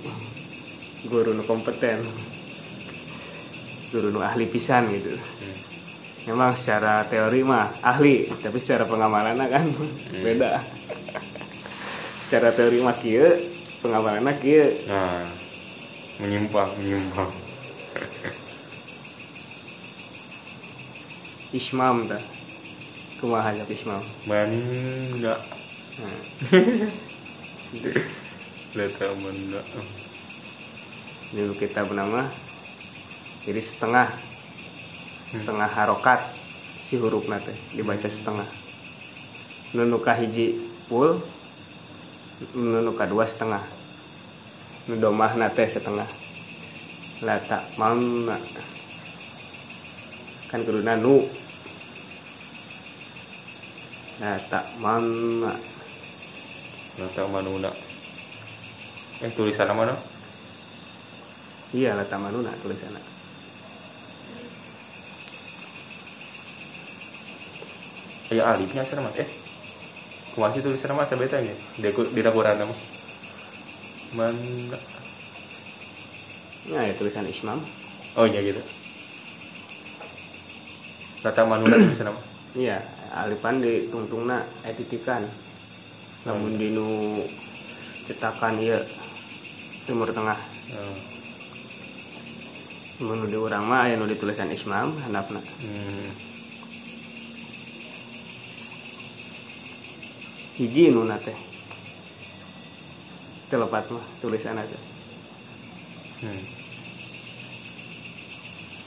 guru 1.11 1.35
nu 1.35 1.43
kompeten 1.43 1.99
guru 3.91 4.15
nu 4.15 4.23
ahli 4.23 4.47
pisan 4.47 4.87
gitu. 4.95 5.11
Memang 6.31 6.55
secara 6.55 7.03
teori 7.11 7.43
mah 7.43 7.83
ahli 7.83 8.31
tapi 8.39 8.63
secara 8.63 8.87
pengamalan 8.87 9.43
kan 9.43 9.65
beda 10.23 10.78
secara 12.29 12.53
teori 12.53 12.85
mah 12.85 12.93
kieu 13.01 13.41
pengamalan 13.81 14.37
kieu. 14.37 14.69
Nah 14.85 15.25
menyimpang 16.21 16.69
menyimpang. 16.77 17.33
Ismam 21.57 22.05
dah 22.05 22.21
kumaha 23.25 23.57
ya 23.57 23.65
ismam 23.73 24.05
manda 24.29 25.35
nah, 25.99 26.19
leta 28.77 29.07
manda 29.19 29.61
dulu 31.33 31.55
kita 31.57 31.89
bernama 31.89 32.29
jadi 33.49 33.65
setengah. 33.65 34.09
Setengah 35.29 35.69
harokat 35.73 36.21
si 36.85 37.01
huruf 37.01 37.33
nate 37.33 37.57
dibaca 37.73 38.05
setengah. 38.05 38.45
Nunuka 39.73 40.13
hiji 40.13 40.57
full 40.89 41.17
nunuka 42.55 43.05
dua 43.09 43.25
setengah. 43.27 43.65
Nudomah 44.89 45.33
nate 45.39 45.65
setengah. 45.69 46.09
Lata 47.23 47.59
mamna 47.79 48.39
kan 50.49 50.61
kuduna 50.65 50.97
nu. 50.99 51.23
Lata 54.19 54.61
mamna 54.83 55.69
leta 56.99 57.23
manuna 57.31 57.71
eh 59.23 59.31
tulisan 59.31 59.71
mana 59.71 59.95
iya 61.71 61.95
lata 61.95 62.19
manuna 62.19 62.51
tulisanna 62.59 62.99
ya 68.35 68.43
alifnya 68.51 68.83
sana 68.83 69.07
mas 69.07 69.15
eh 69.23 69.31
kumasi 70.39 70.63
tulisan 70.63 70.95
mas 70.95 71.11
beta 71.11 71.43
ya 71.43 71.51
di 71.83 71.91
di 71.91 72.21
laporan 72.23 72.55
nama. 72.63 72.71
Manda 74.15 74.79
ya, 76.71 76.87
ya 76.87 76.95
tulisan 76.95 77.27
ismam 77.27 77.59
oh 78.15 78.23
iya 78.23 78.39
gitu. 78.47 78.63
Leta 81.27 81.43
manuna 81.43 81.75
tulisan 81.75 82.15
nama. 82.15 82.23
Iya 82.55 82.79
alipan 83.19 83.59
di 83.59 83.91
tungtungna 83.91 84.39
eh 84.63 84.79
titikan. 84.79 85.27
Namun 86.23 86.55
dinu 86.55 87.19
cetakan 88.07 88.63
iya 88.63 88.79
timur 89.91 90.07
tengah. 90.15 90.39
Mun 93.03 93.27
di 93.27 93.35
urang 93.35 93.67
mah 93.67 93.91
aya 93.91 93.99
nu 93.99 94.07
ditulisan 94.07 94.55
ismam 94.55 94.95
handapna. 95.03 95.43
Hmm. 95.43 96.28
hiji 100.59 100.91
nuna 100.91 101.15
teh 101.23 101.39
telepat 103.47 103.87
mah 103.95 104.07
tulisan 104.19 104.59
aja. 104.59 104.79
Hmm. 106.19 106.43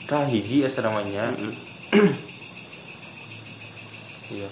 tah 0.04 0.28
hiji 0.28 0.62
ya 0.62 0.68
seramanya? 0.68 1.32
Iya. 4.32 4.48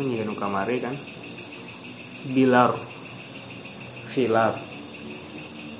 Ini 0.00 0.24
kan 0.24 0.32
kamari 0.40 0.80
kan? 0.80 0.96
Bilar. 2.32 2.72
Filar. 4.16 4.56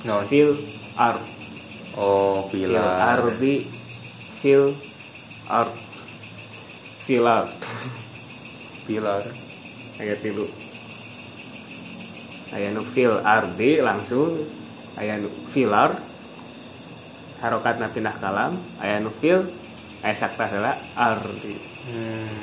No 0.04 0.20
fil 0.28 0.75
ar 0.96 1.20
oh 2.00 2.48
pilar 2.48 3.20
ardi 3.20 3.68
fil 4.40 4.72
art 5.48 5.72
filar. 7.06 7.46
Pilar 8.86 9.22
ayat 10.00 10.18
tilu. 10.22 10.46
Aya 12.54 12.72
nu 12.72 12.82
fil 12.82 13.14
ardi 13.22 13.84
langsung. 13.84 14.32
Aya 14.96 15.20
nu 15.20 15.28
filar. 15.52 15.94
Harokatna 17.44 17.92
pindah 17.92 18.16
kalam. 18.16 18.56
Aya 18.80 18.98
nu 19.04 19.12
fil. 19.12 19.44
Aya 20.06 20.14
sakta 20.14 20.46
heula 20.46 20.76
ardi 20.94 21.56
hmm. 21.90 22.38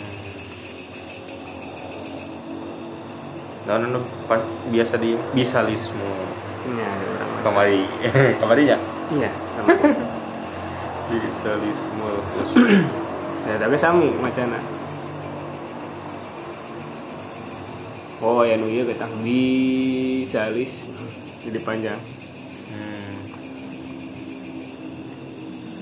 Nah, 3.63 3.79
nah, 3.79 4.03
pan- 4.27 4.51
biasa 4.67 4.99
di 4.99 5.15
bisalisme 5.31 6.11
nya 6.63 6.85
ada 6.87 7.05
orang 7.11 7.27
mah. 7.27 7.41
kamari 7.43 7.81
kamarinya 8.39 8.77
iya 9.11 9.31
terus 11.43 12.51
ya 13.51 13.55
tapi 13.59 13.75
sami 13.75 14.09
macana 14.23 14.57
oh 18.23 18.47
aya 18.47 18.55
nu 18.55 18.71
ieu 18.71 18.87
kita 18.87 19.07
bisalis 19.19 20.87
jadi 21.43 21.59
panjang 21.59 21.99
hmm. 22.71 23.15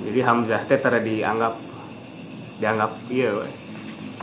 jadi 0.10 0.20
hamzah 0.26 0.66
teh 0.66 0.82
tara 0.82 0.98
dianggap 0.98 1.72
dianggap 2.62 2.94
iya 3.10 3.34
we. 3.34 3.50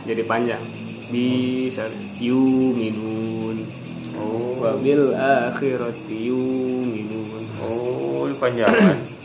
jadi 0.07 0.23
panjang. 0.23 0.63
Bisa 1.11 1.91
yuminun 2.23 3.59
oh. 4.19 4.59
Wa 4.59 4.75
bil 4.75 5.15
akhirati 5.15 6.27
yuminun. 6.27 7.43
Oh 7.63 8.27
ini 8.27 8.35
panjangan. 8.35 8.99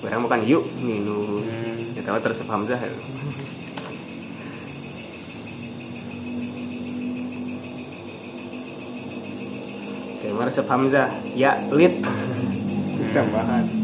Barang 0.00 0.24
bukan 0.24 0.40
yuk 0.48 0.64
minun 0.80 1.44
hmm. 1.44 1.92
ya 1.92 2.00
tahu 2.00 2.16
terus 2.24 2.40
hamzah 2.40 2.80
ya. 2.86 2.88
Kayak 10.24 10.48
resep 10.48 10.66
hamzah 10.70 11.08
ya 11.36 11.52
lit 11.68 12.00
tambahan 13.10 13.80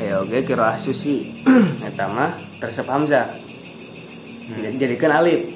ayo 0.00 0.26
oke 0.26 0.42
kira 0.42 0.74
susi. 0.80 1.28
Eta 1.86 2.08
mah 2.08 2.34
resep 2.60 2.84
hamzah 2.88 3.30
jadikan 4.58 5.12
alif 5.14 5.46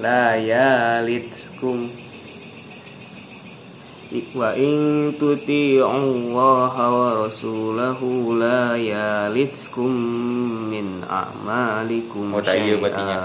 la 0.00 0.40
yalitskum 0.40 1.92
wa 4.36 4.52
in 4.56 5.12
tuti'ullaha 5.20 6.84
wa 6.88 7.08
rasulahu 7.28 8.36
la 8.40 8.76
yalitskum 8.76 9.92
min 10.72 11.04
a'malikum 11.04 12.32
Oh, 12.32 12.40
iya 12.40 12.76
syai'a. 12.80 13.04
nya. 13.04 13.20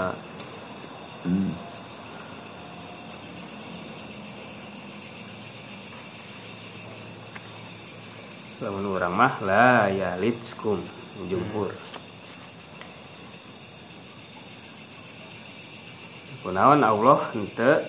lamun 8.58 8.84
urang 8.90 9.14
mah 9.14 9.34
la 9.46 9.86
yalitskum 9.86 10.82
jumhur 11.30 11.70
Kunaon 16.48 16.80
Allah 16.80 17.20
ente 17.36 17.84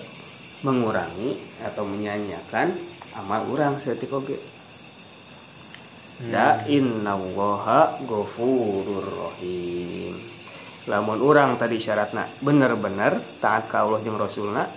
mengurangi 0.68 1.32
atau 1.64 1.88
menyanyiakan 1.88 2.68
amal 3.16 3.48
orang 3.48 3.80
setik 3.80 4.12
oge. 4.12 4.36
Da 6.28 6.60
innallaha 6.68 8.04
ghafurur 8.04 9.08
rahim. 9.16 10.12
Lamun 10.92 11.24
orang 11.24 11.56
tadi 11.56 11.80
syaratna 11.80 12.28
bener-bener 12.44 13.16
taat 13.40 13.64
ka 13.72 13.88
Allah 13.88 14.04
jeung 14.04 14.20
Rasulna 14.20 14.68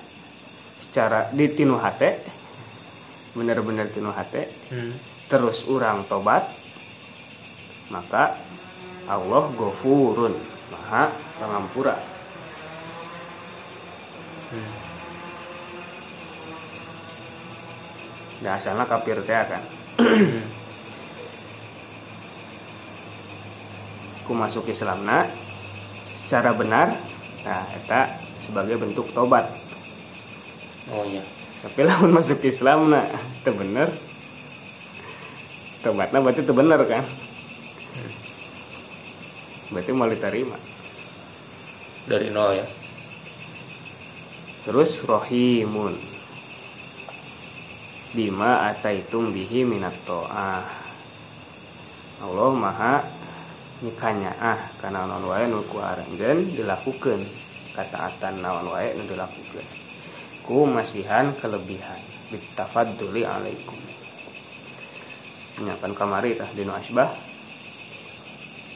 secara 0.80 1.28
di 1.36 1.52
tinu 1.52 1.76
hate 1.76 2.24
bener-bener 3.36 3.92
tinu 3.92 4.16
hate 4.16 4.48
Hmm. 4.72 4.96
terus 5.28 5.68
orang 5.68 6.08
tobat 6.08 6.48
maka 7.92 8.32
Allah 9.12 9.44
ghafurun 9.60 10.32
maha 10.72 11.12
pengampura 11.36 12.13
Hmm. 14.54 14.70
Nah, 18.46 18.54
asalna 18.54 18.86
kafir 18.86 19.18
teh 19.26 19.34
kan. 19.34 19.64
Ku 24.30 24.38
masuk 24.38 24.70
Islamna 24.70 25.26
secara 26.24 26.54
benar, 26.54 26.94
nah 27.44 27.66
eta 27.76 28.08
sebagai 28.46 28.78
bentuk 28.80 29.10
tobat. 29.12 29.50
oh 30.94 31.04
iya 31.04 31.20
Tapi 31.66 31.84
lamun 31.84 32.14
masuk 32.14 32.40
Islam 32.46 32.94
nah 32.94 33.04
itu 33.10 33.52
bener. 33.58 33.90
Tobatnya 35.82 36.22
berarti 36.22 36.46
itu 36.46 36.54
bener 36.54 36.80
kan? 36.86 37.04
Berarti 39.74 39.92
mau 39.92 40.08
diterima. 40.08 40.56
dari 42.04 42.28
nol 42.36 42.52
ya 42.60 42.83
terus 44.64 45.04
rohimun. 45.04 45.96
Bima 48.16 48.72
ataitum 48.72 49.36
bihi 49.36 49.68
minat 49.68 49.96
to'ah. 50.08 50.64
Allah 52.24 52.52
maha 52.56 53.04
nyikanya 53.84 54.32
ah 54.40 54.60
karena 54.80 55.04
naon 55.04 55.28
wae 55.28 55.44
nu 55.52 55.60
ku 55.68 55.76
kuarengkeun 55.76 56.56
dilakukeun. 56.56 57.20
Kataatan 57.76 58.40
naon 58.40 58.72
wae 58.72 58.96
nu 58.96 59.04
dilakukeun. 59.04 59.68
Ku 60.48 60.64
masihan 60.64 61.36
kelebihan. 61.36 62.00
Bitafadduli 62.32 63.28
alaikum. 63.28 63.76
Nyakan 65.60 65.92
kamari 65.92 66.40
tah 66.40 66.48
dina 66.56 66.80
asbah. 66.80 67.12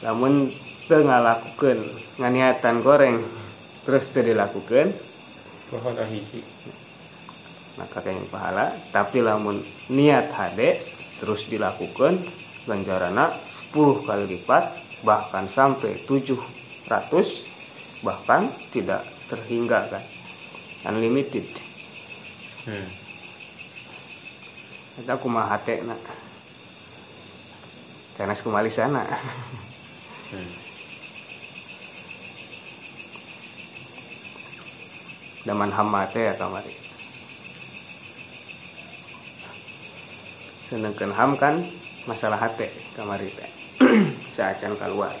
Lamun 0.04 0.52
teu 0.90 1.00
ngalakukeun 1.00 1.80
nganiatan 2.20 2.84
goreng 2.84 3.22
terus 3.88 4.10
teu 4.12 4.26
dilakukeun 4.26 5.07
pohon 5.68 5.94
hiji 6.08 6.40
maka 7.78 8.02
kayak 8.02 8.26
pahala 8.32 8.74
tapi 8.90 9.22
lamun 9.22 9.62
niat 9.92 10.34
hade 10.34 10.82
terus 11.22 11.46
dilakukan 11.46 12.18
ganjarana 12.66 13.32
10 13.72 14.04
kali 14.04 14.24
lipat 14.36 14.64
bahkan 15.06 15.46
sampai 15.46 15.94
700 16.04 16.38
bahkan 18.02 18.50
tidak 18.70 19.02
terhingga 19.28 19.86
kan? 19.90 20.04
Unlimited. 20.88 21.46
Hmm. 22.68 22.88
kita 24.98 25.14
kumaha 25.22 25.56
hate 25.56 25.80
nak? 25.86 26.00
Karena 28.18 28.34
kumali 28.34 28.70
sana. 28.70 29.06
Hmm. 30.28 30.67
Daman 35.46 35.70
hamate 35.70 36.32
ya 36.32 36.34
kamari 36.34 36.74
sedangkan 40.68 41.12
ham 41.14 41.32
kan 41.38 41.54
masalah 42.08 42.40
hati 42.40 42.68
kamari 42.96 43.28
teh 43.28 43.58
seacan 44.34 44.74
keluar. 44.74 45.14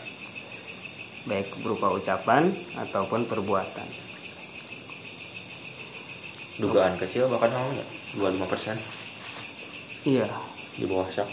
Baik 1.30 1.46
berupa 1.62 1.94
ucapan 1.94 2.50
ataupun 2.74 3.26
perbuatan. 3.30 3.88
Dugaan 6.58 6.98
kecil 6.98 7.30
bahkan 7.30 7.54
namanya 7.54 7.86
dua 8.18 8.34
lima 8.34 8.46
persen. 8.50 8.74
Iya. 10.02 10.26
Di 10.78 10.86
bawah 10.86 11.10
sak 11.10 11.26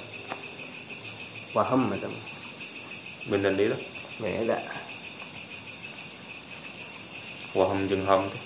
paham 1.53 1.89
macam. 1.89 2.13
Bener 3.29 3.53
lah 3.53 3.81
beda. 4.21 4.57
Waham 7.55 7.87
jeung 7.87 8.03
ham 8.05 8.21
tuh 8.27 8.44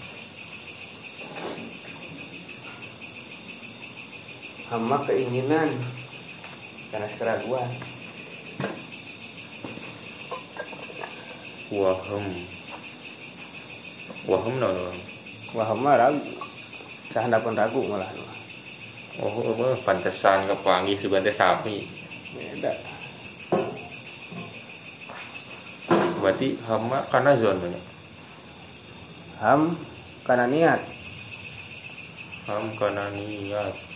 hama 4.69 4.97
keinginan. 5.05 5.69
Karena 6.89 7.05
keraguan 7.21 7.69
waham. 11.69 12.25
Waham 14.25 14.55
naon 14.57 14.97
waham 15.53 15.79
mah 15.85 15.97
ragu. 15.97 16.33
Sahanda 17.09 17.41
pun 17.41 17.57
ragu 17.57 17.81
malah 17.89 18.09
oh 19.19 19.53
apa 19.53 19.67
pantesan 19.85 20.45
kepanggih 20.49 20.97
juga 20.97 21.21
teh 21.21 21.33
sami 21.33 21.85
beda. 22.33 22.73
Berarti 26.21 26.57
hama 26.65 27.05
karena 27.09 27.31
zon 27.37 27.57
banyak 27.57 27.85
ham 29.41 29.61
karena 30.25 30.45
niat. 30.49 30.81
Ham 32.49 32.65
karena 32.77 33.05
niat 33.13 33.88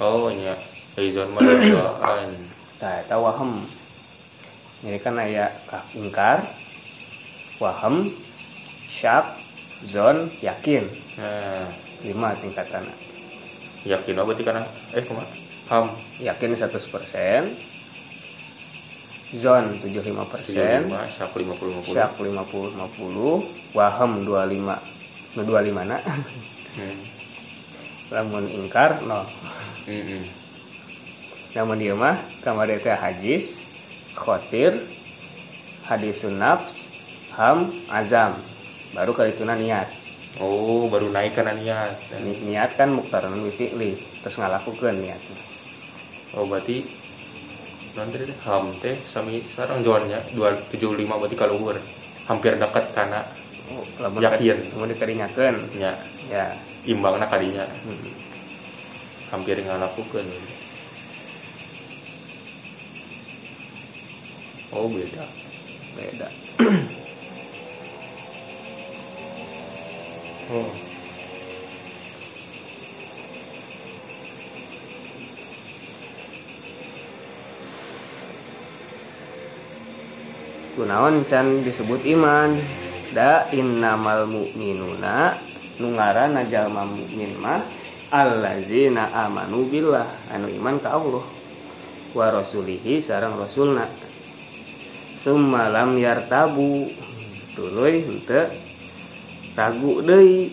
oh 0.00 0.30
nya 0.30 0.54
zon 1.10 1.34
mah 1.34 1.42
duaan 1.42 2.30
nah 2.82 3.00
eta 3.00 3.16
waham. 3.16 3.64
Jadi 4.84 5.00
kan 5.00 5.16
aya 5.16 5.48
ingkar 5.96 6.44
waham 7.56 8.12
syak 8.92 9.24
zon 9.88 10.28
yakin. 10.44 10.84
Nah. 11.16 11.64
Lima 12.04 12.36
tingkatan. 12.36 12.84
Yakin 13.88 14.20
apa 14.20 14.28
berarti 14.28 14.44
karena 14.44 14.60
eh 14.92 15.00
kumaha 15.00 15.24
ham. 15.72 15.88
Yakin 16.20 16.60
100% 16.60 16.84
zon 19.40 19.64
75% 19.80 20.84
lima 20.84 21.08
syak 21.08 21.32
lima 21.40 21.56
puluh 21.56 21.72
lima 21.72 21.82
puluh. 21.82 21.96
Syak 21.96 22.20
50 22.20 23.72
50 23.72 23.74
waham 23.74 24.22
25 24.22 24.94
nu 25.34 25.42
25 25.42 25.90
na 25.90 25.98
hmm. 25.98 27.13
Lamun 28.14 28.46
ingkar 28.46 29.02
no. 29.02 29.26
Hmm. 29.84 30.24
namun 31.58 31.76
dia 31.76 31.92
mah 31.92 32.16
kamar 32.46 32.70
teh 32.70 32.94
hadis 32.94 33.58
khotir 34.14 34.72
hadis 35.84 36.22
nafs 36.30 36.86
ham 37.34 37.68
azam. 37.90 38.38
Baru 38.94 39.10
kali 39.10 39.34
itu 39.34 39.42
niat. 39.42 39.90
Oh 40.38 40.86
baru 40.86 41.10
naik 41.10 41.34
karena 41.34 41.54
niat. 41.54 41.94
Ni- 42.22 42.54
niat 42.54 42.78
kan 42.78 42.94
muktaran 42.94 43.34
fi'li 43.50 43.98
terus 44.22 44.38
ngalakukan 44.38 44.94
niat. 44.94 45.20
Oh 46.38 46.46
berarti 46.46 46.86
nanti 47.94 48.26
ham 48.46 48.74
teh 48.82 48.98
sami 49.06 49.38
sekarang 49.42 49.82
tujuh 49.86 50.98
lima 50.98 51.14
berarti 51.18 51.36
kalau 51.38 51.58
hampir 52.26 52.58
dekat 52.58 52.90
karena 52.90 53.22
Yakin. 54.20 54.56
mau 54.76 54.84
dikerinyakeun 54.84 55.56
nya 55.80 55.96
ya. 56.28 56.52
Imbangna 56.84 57.24
kadinya. 57.24 57.64
Hmm. 57.64 58.24
hampir 59.32 59.58
ngalakukan 59.58 60.22
oh 64.74 64.86
beda. 64.90 65.24
Beda. 65.98 66.28
Oh. 70.44 70.68
Kunaon 80.76 81.24
can 81.24 81.64
disebut 81.64 82.04
iman 82.12 82.60
da 83.14 83.46
innamal 83.54 84.26
mu'minuna 84.26 85.32
nungaran 85.78 86.34
jalma 86.50 86.82
mukmin 86.82 87.30
mah 87.38 87.62
allazina 88.10 89.06
amanu 89.26 89.70
billah 89.70 90.06
anu 90.34 90.50
iman 90.50 90.82
ka 90.82 90.98
Allah 90.98 91.22
wa 92.14 92.26
rasulihi 92.30 92.98
sareng 93.02 93.38
rasulna. 93.38 93.86
Summa 95.22 95.72
lam 95.72 95.96
yartabu 95.96 96.90
tuluy 97.56 98.02
henteu 98.04 98.50
ragu 99.56 100.02
deui 100.02 100.52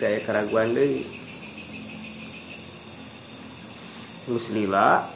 teu 0.00 0.16
keraguan 0.24 0.72
deui. 0.72 1.04
Muslila 4.32 5.06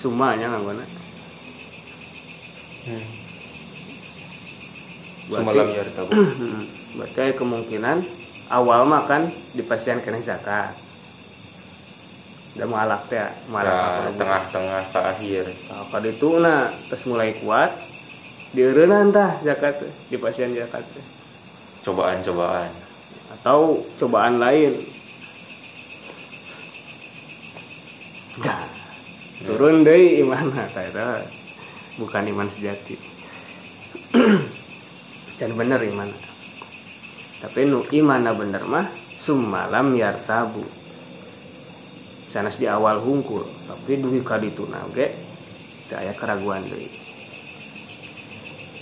sumanya 0.00 0.52
nganggona. 0.52 0.84
Hmm. 2.86 3.15
Semalam 5.26 5.66
ya 5.74 5.82
Hmm, 6.06 6.62
berarti 7.02 7.34
kemungkinan 7.34 7.98
awal 8.54 8.86
mah 8.86 9.10
kan 9.10 9.26
dipasihan 9.58 9.98
kena 9.98 10.22
zakat. 10.22 10.70
Udah 12.54 12.66
mualaf 12.70 13.10
teh 13.10 13.20
mualaf 13.50 13.74
nah, 13.74 14.06
apa 14.06 14.10
tengah-tengah 14.16 14.82
ke 14.94 15.00
akhir. 15.02 15.44
Nah, 15.50 15.84
pada 15.90 16.08
itu 16.08 16.30
nah 16.38 16.70
terus 16.88 17.04
mulai 17.10 17.34
kuat 17.42 17.74
dieureunan 18.54 19.10
tah 19.10 19.34
zakat 19.42 19.82
teh 19.82 19.92
dipasihan 20.14 20.54
zakat 20.54 20.86
cobaan-cobaan. 21.82 22.70
Atau 23.36 23.82
cobaan 23.98 24.38
lain. 24.38 24.72
Nah, 28.46 28.62
turun 29.42 29.82
deh 29.82 30.22
iman 30.22 30.54
eta 30.54 31.20
bukan 31.96 32.24
iman 32.28 32.48
sejati 32.48 32.96
dan 35.36 35.52
bener 35.56 35.80
iman. 35.80 36.08
Tapi 37.44 37.68
nu 37.68 37.84
imana 37.92 38.32
bener 38.32 38.64
mah 38.64 38.88
summalam 39.20 39.92
yartabu. 39.92 40.64
Sanes 42.32 42.56
di 42.60 42.68
awal 42.68 43.00
hungkul 43.00 43.44
tapi 43.68 44.00
duwi 44.00 44.20
kadituna 44.24 44.80
ge 44.92 45.12
teu 45.88 45.96
aya 46.00 46.12
keraguan 46.16 46.64
deui. 46.66 46.88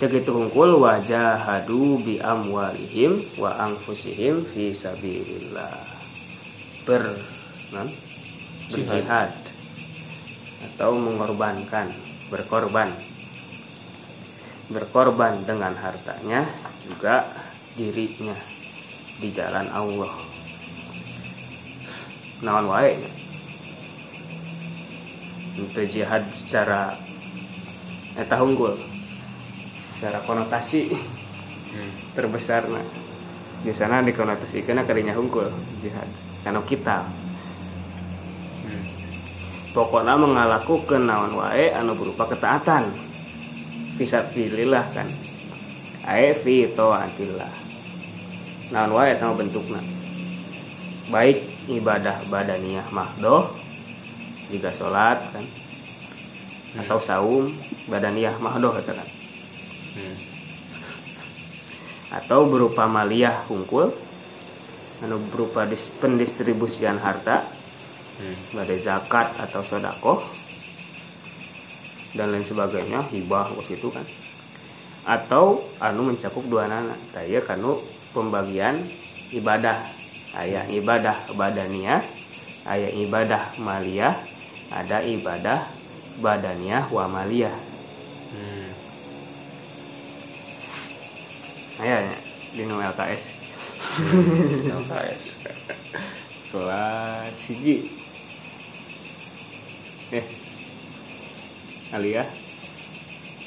Itu 0.05 0.31
hungkul 0.37 0.85
wajah 0.85 1.39
hadu 1.39 1.97
bi 2.03 2.21
amwalihim 2.21 3.25
wa 3.41 3.57
anfusihim 3.63 4.43
fi 4.45 4.75
sabilillah. 4.75 5.71
Ber 6.85 7.03
non, 7.73 7.89
berjihad. 8.69 9.33
Atau 10.65 10.99
mengorbankan 10.99 11.89
berkorban 12.29 12.91
berkorban 14.73 15.45
dengan 15.45 15.77
hartanya 15.77 16.49
juga 16.85 17.29
dirinya 17.77 18.37
di 19.21 19.29
jalan 19.35 19.69
Allah. 19.69 20.13
Naon 22.41 22.67
wae? 22.73 22.97
Untuk 25.55 25.87
jihad 25.87 26.25
secara 26.35 26.91
eta 28.15 28.43
unggul 28.43 28.75
secara 29.95 30.19
konotasi 30.27 30.91
hmm. 30.91 32.15
terbesar 32.19 32.67
nah 32.67 32.83
di 33.63 33.73
sana 33.73 34.03
dikonotasikan 34.03 34.83
kadinya 34.83 35.15
unggul 35.15 35.51
jihad. 35.81 36.09
Karena 36.45 36.61
kita. 36.67 36.99
Hmm. 38.65 38.85
pokoknya 39.73 40.15
mengalakukan 40.19 41.03
naon 41.05 41.33
wae 41.39 41.73
anu 41.73 41.97
berupa 41.97 42.29
ketaatan 42.29 43.14
bisa 43.95 44.27
pilihlah 44.31 44.85
kan. 44.95 45.09
Ae 46.05 46.37
fi 46.37 46.69
taatillah 46.69 47.53
naon 48.73 48.93
wae 48.93 49.15
eta 49.15 49.31
bentukna? 49.33 49.81
Baik 51.13 51.41
ibadah 51.69 52.27
badaniyah 52.29 52.89
mahdoh 52.93 53.49
juga 54.51 54.73
sholat 54.73 55.21
kan. 55.33 55.45
Atau 56.81 56.99
saum 56.99 57.49
badaniyah 57.89 58.35
mahdoh 58.41 58.75
eta 58.75 58.93
kan. 58.93 59.09
Hmm. 59.95 60.19
atau 62.15 62.47
berupa 62.47 62.87
maliyah 62.87 63.47
hungkul 63.51 63.91
anu 65.03 65.19
berupa 65.31 65.67
dis- 65.67 65.91
pendistribusian 65.99 66.99
harta 66.99 67.43
Hmm. 68.15 68.37
badai 68.55 68.79
zakat 68.79 69.35
atau 69.43 69.67
sodakoh 69.67 70.23
dan 72.15 72.31
lain 72.31 72.47
sebagainya 72.47 73.03
hibah 73.11 73.51
waktu 73.55 73.79
itu 73.79 73.91
kan. 73.91 74.07
Atau 75.05 75.61
anu 75.83 76.09
mencakup 76.09 76.47
dua 76.49 76.71
nana 76.71 76.97
saya 77.13 77.43
kanu 77.45 77.79
pembagian 78.15 78.79
ibadah. 79.35 79.77
Ayah 80.35 80.67
ibadah 80.67 81.15
badaniyah 81.39 82.03
ayah 82.67 82.91
ibadah 82.91 83.55
maliyah 83.63 84.19
ada 84.75 84.99
ibadah 85.07 85.63
badaniyah 86.19 86.91
wa 86.91 87.07
maliyah. 87.07 87.55
Hmm. 88.35 88.71
ayahnya 91.87 92.19
di 92.51 92.63
LKS 92.67 93.25
LKS 94.75 95.23
kelas 96.51 97.35
siji. 97.35 97.87
Eh 100.15 100.44
aliyah 101.95 102.27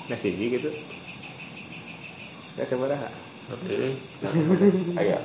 kelas 0.08 0.24
siji 0.24 0.56
gitu 0.56 0.72
kelas 2.56 2.68
sabaraha 2.72 3.10
Oke. 3.48 3.96
Aya. 5.00 5.20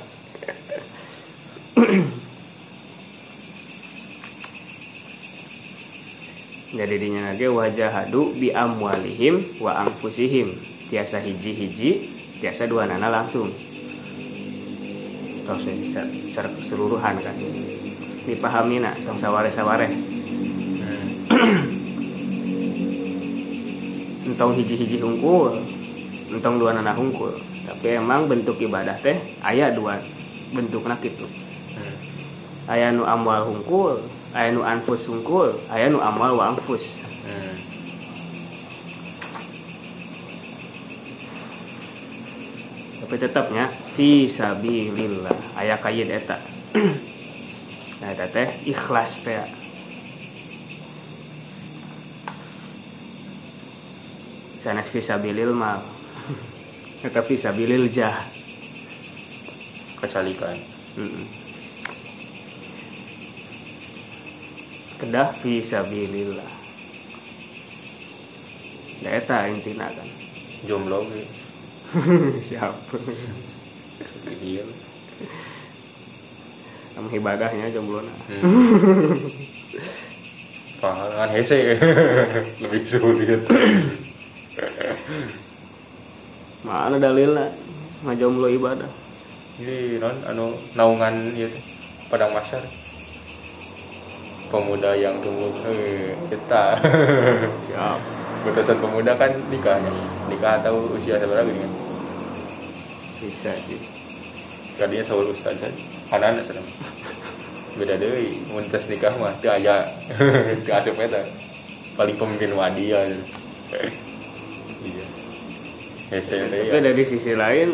jadi 6.73 6.95
dinya 6.95 7.21
lagi 7.31 7.47
wajah 7.51 7.91
hadu 7.91 8.31
bi 8.35 8.51
amwalihim 8.51 9.39
wa 9.59 9.87
anfusihim 9.87 10.51
tiasa 10.87 11.19
hiji-hiji 11.19 11.91
tiasa 12.39 12.67
dua 12.67 12.87
nana 12.87 13.07
langsung 13.11 13.51
terus 15.43 15.63
secara, 15.67 16.07
secara 16.07 16.49
keseluruhan 16.59 17.15
kan 17.19 17.35
dipahami 18.23 18.79
nak 18.79 18.95
tong 19.03 19.19
saware-saware 19.19 19.91
Hmm. 19.91 20.12
Entong 24.33 24.57
hiji-hiji 24.57 24.97
hungkul 24.97 25.53
entong 26.33 26.57
dua 26.57 26.73
nana 26.73 26.97
hungkul 26.97 27.37
tapi 27.69 28.01
emang 28.01 28.25
bentuk 28.25 28.57
ibadah 28.57 28.97
teh 28.97 29.13
ayat 29.45 29.77
dua 29.77 30.01
bentuk 30.57 30.89
nak 30.89 31.05
itu 31.05 31.29
Hmm. 31.73 31.97
ayat 32.69 32.93
nu 32.93 33.01
amwal 33.01 33.49
hungkul 33.49 33.97
ayat 34.33 34.53
nu 34.53 34.61
anfus 34.61 35.09
hungkul 35.09 35.57
ayat 35.73 35.89
nu 35.89 35.97
amal 35.97 36.37
wa 36.37 36.53
anfus. 36.53 37.01
Hmm. 37.25 37.55
tapi 43.01 43.15
tetapnya 43.17 43.73
fi 43.97 44.29
sabilillah. 44.29 45.57
Aya 45.57 45.81
kayid 45.81 46.13
eta. 46.13 46.37
Nah 48.03 48.11
eta 48.11 48.27
teh 48.27 48.49
ikhlas 48.67 49.23
teh 49.23 49.62
sanes 54.63 54.87
fi 54.87 55.03
sabilil 55.03 55.51
mal 55.51 55.83
eta 57.03 57.19
fi 57.21 57.35
sabilil 57.37 57.91
jah 57.91 58.15
Kecalikan. 60.03 60.55
Mm-mm. 60.99 61.25
kedah 64.99 65.31
fi 65.35 65.59
sabilillah 65.63 66.51
da 69.03 69.09
eta 69.19 69.47
intina 69.51 69.87
kan 69.91 70.07
Jomblo 70.63 71.03
ge. 71.11 71.23
siapa 72.47 72.95
Iya. 74.43 74.63
Am 76.99 77.07
ibadahnya 77.07 77.71
jomblo 77.71 78.03
na. 78.03 78.13
Hmm. 78.27 79.19
Pahalan 80.83 81.29
hese 81.31 81.79
lebih 82.63 82.83
sulit. 82.83 83.43
Mana 86.67 87.01
dalilnya? 87.01 87.49
Ngajomblo 88.03 88.47
ibadah. 88.51 88.91
Jadi 89.57 90.01
non 90.01 90.17
anu 90.27 90.53
naungan 90.77 91.33
teh 91.33 91.49
padang 92.09 92.33
masyar. 92.33 92.61
Pemuda 94.53 94.93
yang 94.93 95.17
tunggu 95.23 95.49
eh 95.65 96.13
kita. 96.29 96.77
Siap. 97.69 97.99
Batasan 98.43 98.77
pemuda 98.77 99.17
kan 99.17 99.31
nikahnya. 99.49 99.89
Nikah 100.29 100.61
atau 100.61 100.93
usia 100.93 101.17
seberapa 101.17 101.47
gini 101.47 101.63
kan? 101.63 101.71
Bisa 103.23 103.51
sih. 103.65 103.79
Tadinya 104.77 105.05
sahur 105.07 105.31
ustaz 105.31 105.57
saja. 105.57 105.71
Anak-anak 106.11 106.43
sedang. 106.43 106.67
Beda 107.79 107.97
deh, 107.97 108.37
mun 108.53 108.67
tes 108.69 108.85
nikah 108.85 109.15
mah 109.17 109.33
teu 109.41 109.49
aya 109.49 109.89
teu 110.61 110.75
asup 110.75 110.99
eta. 111.01 111.23
Paling 111.97 112.19
pemimpin 112.19 112.53
wadi 112.53 112.93
ya. 112.93 113.01
Tapi 116.13 116.77
ya. 116.77 116.77
dari 116.77 117.03
sisi 117.07 117.33
lain 117.33 117.69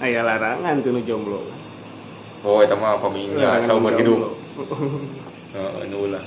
aya 0.00 0.24
larangan 0.24 0.80
tuh 0.80 0.96
jomblo. 1.04 1.44
Oh, 2.42 2.64
eta 2.64 2.72
mah 2.74 2.96
Larangan 3.36 3.68
seumur 3.68 3.92
hidup. 3.94 4.16
jomblo. 4.16 4.30
Heeh, 5.52 5.84
nu 5.92 6.08
lah. 6.08 6.24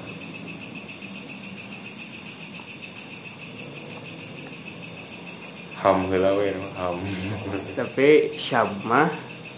Ham 5.82 6.06
heula 6.10 6.32
we 6.38 6.54
ham. 6.78 6.98
Tapi 7.78 8.38
syab 8.38 8.70
mah 8.86 9.10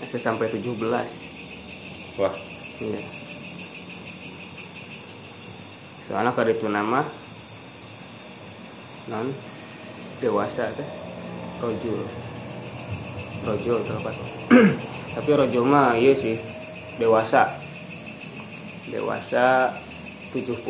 bisa 0.03 0.19
sampai 0.19 0.47
17. 0.51 0.75
Wah, 2.19 2.33
Iya. 2.77 3.01
Soalnya 6.07 6.31
kalau 6.31 6.51
itu 6.53 6.67
nama 6.71 7.01
non 9.07 9.27
dewasa 10.19 10.67
teh 10.75 11.06
rojul 11.61 11.99
rojul 13.45 13.77
apa? 13.81 14.11
Tapi 15.17 15.29
rojul 15.33 15.65
mah 15.65 15.97
iya 15.97 16.13
sih 16.13 16.37
dewasa. 17.01 17.49
Dewasa 18.87 19.75
70 20.31 20.63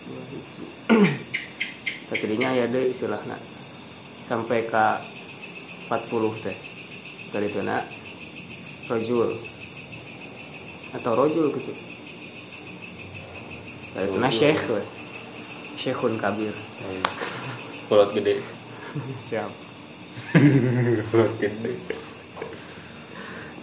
dua 0.04 0.22
hiji. 0.30 0.64
Tadinya 2.10 2.50
ya 2.54 2.70
deh 2.70 2.90
istilahnya. 2.92 3.34
Sampai 4.30 4.62
ke 4.68 4.86
40 5.90 6.44
teh. 6.44 6.58
Dari 7.34 7.46
itu 7.50 7.62
nak 7.66 7.82
rojul. 8.86 9.34
Atau 10.94 11.12
rojul 11.18 11.50
gitu 11.54 11.89
nak 13.96 14.06
Rojul. 14.06 14.38
syekh 14.38 14.62
we. 14.70 14.82
syekhun 15.80 16.14
kabir 16.20 16.54
Eh, 16.80 17.02
Kolot 17.88 18.10
gede. 18.14 18.38
siap 19.28 19.50
Kolot 21.10 21.32
gede. 21.42 21.72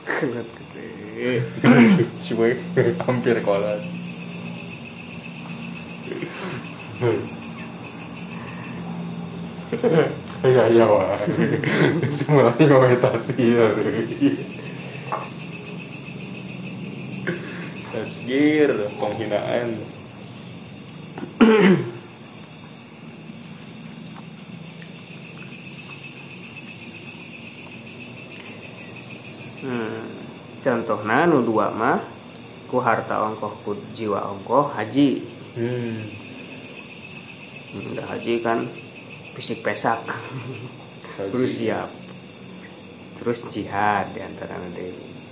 Kuat 0.08 0.48
gede 0.48 0.90
Si 2.22 2.32
boy 2.36 2.52
hampir 3.06 3.38
kolot. 3.42 3.82
Iya 10.46 10.64
iya 10.70 10.86
wah. 10.86 11.18
Semuanya 12.14 12.66
komentasi 12.70 13.34
ya. 13.36 13.68
Tasgir, 17.92 18.70
penghinaan. 19.02 19.70
Hmm, 21.18 21.82
contohnya 30.62 31.26
nu 31.26 31.42
dua 31.42 31.74
mah 31.74 31.98
ku 32.70 32.78
harta 32.78 33.26
ongkoh 33.26 33.50
ku 33.66 33.74
jiwa 33.98 34.30
ongkoh 34.30 34.70
haji. 34.78 35.26
Hmm. 35.58 36.06
Hmm, 37.74 37.98
udah 37.98 38.06
haji 38.14 38.46
kan 38.46 38.62
fisik 39.34 39.66
pesak. 39.66 39.98
Terus 41.18 41.58
siap. 41.58 41.90
Terus 43.18 43.42
jihad 43.50 44.06
di 44.14 44.22
antara 44.22 44.54
nanti. 44.62 44.86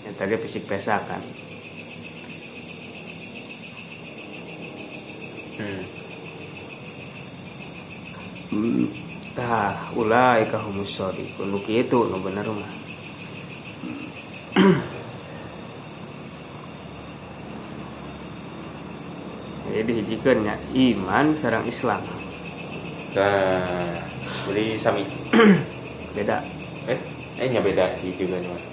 Yang 0.09 0.15
tadi 0.17 0.33
fisik 0.41 0.65
pesak 0.65 1.05
kan 1.05 1.21
Hmm. 5.55 5.83
Hmm, 8.51 8.85
tah 9.35 9.75
ulai 9.95 10.47
kahumus 10.51 10.95
sodikun 10.95 11.51
nu 11.51 11.59
kitu 11.63 12.07
nu 12.11 12.19
bener 12.19 12.43
mah 12.47 12.71
jadi 19.71 19.81
dihijikan 19.91 20.43
ya 20.47 20.55
iman 20.75 21.35
sarang 21.35 21.67
Islam 21.67 21.99
Nah, 23.15 23.95
jadi 24.51 24.75
sami. 24.75 25.07
beda 26.19 26.43
Eh, 26.91 26.99
eh 27.39 27.47
nya 27.47 27.63
beda 27.63 27.95
nih. 28.03 28.11
Mas. 28.43 28.63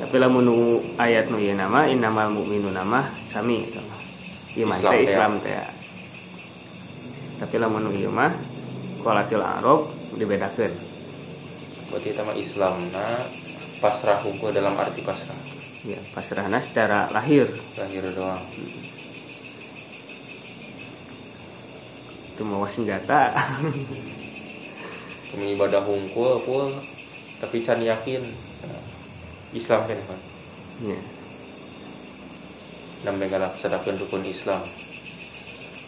tapi 0.00 0.16
lamun 0.16 0.42
nu 0.48 0.56
ayat 0.96 1.28
nu 1.28 1.36
ieu 1.36 1.52
nama 1.52 1.84
innamal 1.88 2.32
mu'minu 2.32 2.72
nama 2.72 3.04
sami 3.28 3.68
mah. 3.68 3.93
Iman 4.54 4.78
Islam 4.78 4.92
teh 4.92 4.98
teh. 4.98 5.06
Islam 5.10 5.32
teh 5.42 5.56
tapi 7.34 7.54
lamun 7.58 7.90
ieu 7.90 8.10
mah 8.10 8.30
qolatil 9.02 9.42
arab 9.42 9.90
dibedakeun 10.14 10.72
Berarti 11.90 12.10
itu 12.10 12.22
mah 12.26 12.34
Islam 12.34 12.74
nah 12.90 13.22
pasrah 13.78 14.18
hukum 14.22 14.50
dalam 14.50 14.74
arti 14.78 15.02
pasrah 15.02 15.38
ya 15.84 16.00
pasrahna 16.16 16.58
secara 16.62 17.12
lahir 17.12 17.44
lahir 17.76 18.02
doang. 18.16 18.40
itu 22.34 22.42
mawa 22.42 22.66
senjata 22.66 23.30
Cuma 25.34 25.50
ibadah 25.50 25.82
hungkul 25.82 26.46
pun 26.46 26.70
tapi 27.42 27.58
can 27.66 27.82
yakin 27.82 28.22
Islam 29.50 29.82
kan 29.82 29.98
kan. 29.98 30.20
Ya 33.04 33.12
nambe 33.12 33.28
ngalaksanakeun 33.28 34.00
rukun 34.00 34.24
Islam. 34.24 34.64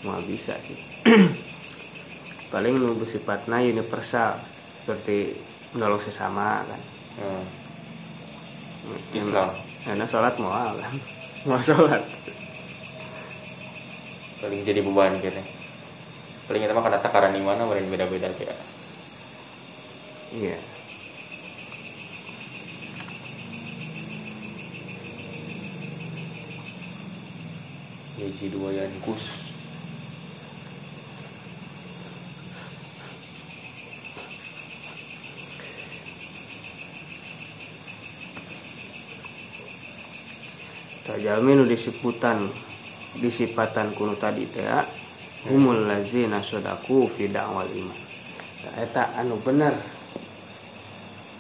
Mau 0.05 0.21
bisa 0.29 0.53
sih. 0.61 0.77
Paling 2.53 2.77
nu 2.77 2.93
bersifatnya 3.01 3.65
universal. 3.65 4.37
Seperti 4.85 5.33
menolong 5.73 6.05
sesama 6.05 6.61
kan? 6.61 6.81
Hmm. 7.25 7.45
Islam. 9.17 9.49
Karena 9.89 10.05
sholat 10.05 10.37
mau 10.37 10.53
kan? 10.53 10.95
Mau 11.49 11.63
sholat. 11.63 12.03
Paling 14.45 14.61
jadi 14.67 14.85
beban 14.85 15.17
gitu 15.25 15.41
paling 16.47 16.63
kita 16.63 16.79
mah 16.79 16.85
karena 16.87 17.03
takaran 17.03 17.35
di 17.35 17.43
mana 17.43 17.67
beda-beda 17.67 18.31
kayak. 18.39 18.55
Iya. 20.31 20.55
Yaji 20.55 20.76
dua 28.17 28.73
yang 28.73 28.89
kus 29.05 29.21
Tajami 41.05 41.55
nu 41.55 41.69
disiputan 41.69 42.51
disipatan 43.21 43.95
kuno 43.95 44.19
tadi 44.19 44.43
teh 44.49 44.65
ya. 44.65 44.83
humul 45.47 45.87
lazina 45.87 46.43
sodaku 46.43 47.07
fi 47.07 47.31
da'wal 47.31 47.71
iman. 47.71 47.95
Nah, 48.67 48.75
eta 48.83 49.15
anu 49.15 49.39
bener. 49.39 49.71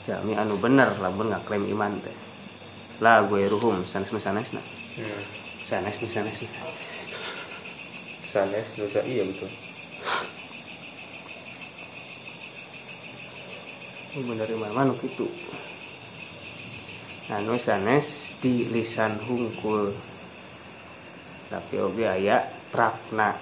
Jami 0.06 0.38
anu 0.38 0.54
bener 0.62 0.94
lamun 1.02 1.34
ngaklaim 1.34 1.66
iman 1.74 1.98
teh. 1.98 2.14
Lah 3.02 3.26
gue 3.26 3.42
ruhum 3.50 3.82
sanes 3.82 4.14
nu 4.14 4.22
sanes 4.22 4.54
na 4.54 4.62
hmm. 4.62 5.35
Sanes 5.66 5.98
nu 5.98 6.06
sanes 6.06 6.38
na 6.46 6.62
sanes 8.30 8.66
dosa 8.78 9.02
iya 9.02 9.26
betul. 9.26 9.50
Ini 14.14 14.22
bener 14.30 14.48
iman 14.54 14.72
manu 14.72 14.94
kitu 14.94 15.26
anu 17.34 17.58
sanes 17.58 18.38
di 18.38 18.70
lisan 18.70 19.18
hungkul. 19.26 19.90
Tapi 21.50 21.74
oge 21.82 22.06
aya 22.06 22.46
prakna. 22.70 23.34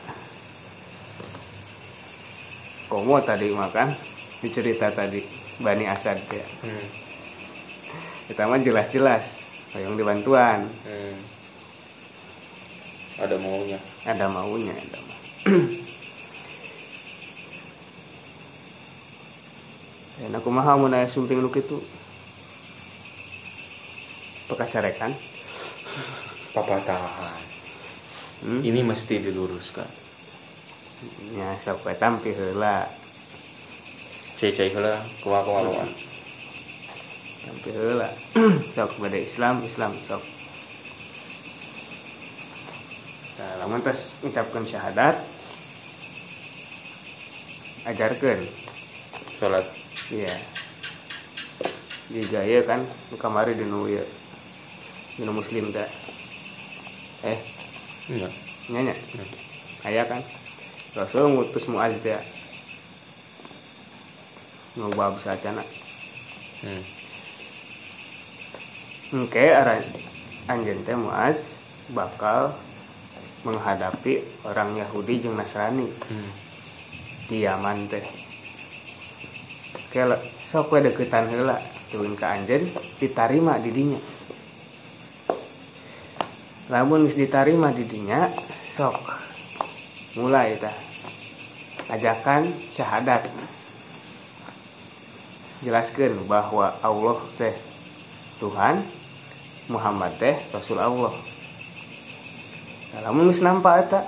Komo 2.88 3.20
tadi 3.20 3.52
makan 3.52 3.92
dicerita 4.40 4.88
tadi 4.92 5.20
Bani 5.60 5.84
Asad 5.88 6.20
ya. 6.32 6.46
Hmm. 6.64 6.86
kita 8.24 8.48
mah 8.48 8.56
jelas-jelas 8.56 9.24
yang 9.76 10.00
dibantuan 10.00 10.64
Hmm. 10.88 11.16
Ada 13.20 13.36
maunya. 13.38 13.78
Ada 14.02 14.26
maunya 14.26 14.74
ada 14.74 14.98
mah. 14.98 15.18
Dan 20.14 20.30
aku 20.38 20.48
mah 20.50 20.78
mun 20.78 20.94
aya 20.94 21.10
sumping 21.10 21.42
nu 21.42 21.50
kitu 21.50 21.82
pekacarekan 24.46 25.10
papatahan 26.54 27.42
hmm? 28.46 28.60
ini 28.62 28.80
mesti 28.86 29.18
diluruskan. 29.20 29.90
Nya 31.34 31.56
sok 31.62 31.82
we 31.82 31.94
tampi 31.98 32.30
heula 32.30 32.86
cai-cai 34.38 34.70
heula 34.70 35.02
kumaha 35.22 35.42
kumaha 35.42 35.66
kumaha 35.66 35.86
tampi 37.44 37.70
heula 37.74 38.08
sok 38.74 38.90
bade 39.02 39.18
Islam 39.18 39.66
Islam 39.66 39.92
sok 40.06 40.22
nah 43.34 43.52
lamun 43.62 43.82
tes 43.82 44.18
ucapkan 44.22 44.62
syahadat. 44.66 45.18
Ajarkeun 47.84 48.40
sholat 49.36 49.66
iya. 50.08 50.34
Di 52.08 52.24
gaya 52.28 52.62
kan 52.64 52.84
kamari 53.16 53.56
di 53.56 53.64
nu 53.64 53.88
ieu 53.88 54.04
di 55.14 55.22
muslim 55.30 55.70
teh 55.70 55.86
eh? 57.22 57.38
Enggak 58.10 58.32
nyanya 58.66 58.94
Hmm. 59.14 59.30
aya 59.86 60.02
kan 60.10 60.18
Rasul 60.98 61.30
ngutus 61.30 61.70
Muaz 61.70 61.94
teh 62.02 62.18
nu 64.74 64.90
bab 64.98 65.14
sacana 65.22 65.62
hmm. 66.66 66.82
engke 69.14 69.44
aran 69.54 69.84
anjeun 70.50 70.82
teh 70.82 70.98
Muaz 70.98 71.54
bakal 71.94 72.50
menghadapi 73.44 74.44
orang 74.48 74.74
Yahudi 74.74 75.24
jeung 75.24 75.36
Nasrani. 75.36 75.86
Hmm. 75.86 76.30
di 77.24 77.40
Yaman 77.44 77.88
teh. 77.88 78.04
Kela 79.88 80.18
sok 80.20 80.76
we 80.76 80.84
deketan 80.84 81.28
heula. 81.32 81.56
Turun 81.88 82.18
ke 82.18 82.26
anjeun 82.26 82.66
ditarima 82.98 83.54
di 83.62 83.70
dinya 83.70 84.00
lamun 86.72 87.06
geus 87.06 87.14
ditarima 87.14 87.70
di 87.70 87.86
dinya 87.86 88.26
sok 88.74 88.98
mulai 90.18 90.58
tah. 90.58 90.74
Ajakan 91.92 92.48
syahadat. 92.74 93.28
Jelaskan 95.62 96.26
bahwa 96.26 96.74
Allah 96.82 97.18
teh 97.38 97.54
Tuhan 98.42 98.82
Muhammad 99.70 100.12
teh 100.18 100.34
Rasul 100.50 100.80
Allah 100.80 101.12
nah, 102.94 103.10
lamun 103.10 103.26
geus 103.26 103.42
nampak 103.42 103.90
eta 103.90 104.00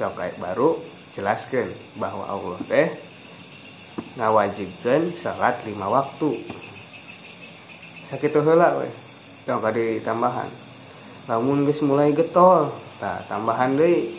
sok 0.00 0.16
baru 0.40 0.72
jelaskan 1.12 1.68
bahwa 2.00 2.24
Allah 2.24 2.56
teh 2.64 2.88
ngawajibkeun 4.16 5.12
salat 5.20 5.60
lima 5.68 5.92
waktu. 5.92 6.32
Sakitu 8.08 8.40
heula 8.40 8.80
we 8.80 8.88
kadi 9.44 10.00
tambahan. 10.00 10.48
Lamun 11.28 11.68
geus 11.68 11.84
mulai 11.84 12.16
getol 12.16 12.72
tah 12.96 13.20
tambahan 13.28 13.76
deui. 13.76 14.16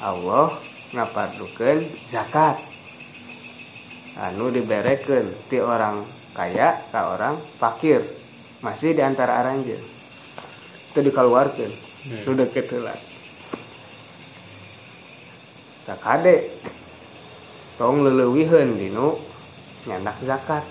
Allah 0.00 0.52
ngapardukeun 0.96 1.84
zakat. 2.08 2.56
Anu 4.16 4.48
diberekeun 4.48 5.28
ti 5.52 5.60
orang 5.60 6.00
kaya 6.32 6.76
ka 6.88 7.12
orang 7.12 7.36
fakir. 7.60 8.00
Masih 8.64 8.96
di 8.96 9.04
antara 9.04 9.44
aranjeun 9.44 9.80
itu 10.96 11.12
dikeluarkan 11.12 11.86
Hmm. 12.06 12.22
hmm. 12.22 12.38
deket 12.38 12.70
heula 15.86 15.94
tak 15.94 15.98
kade 16.02 16.36
tong 17.78 18.02
leulewiheun 18.02 18.74
dinu 18.74 19.14
nyandak 19.86 20.18
zakat 20.26 20.66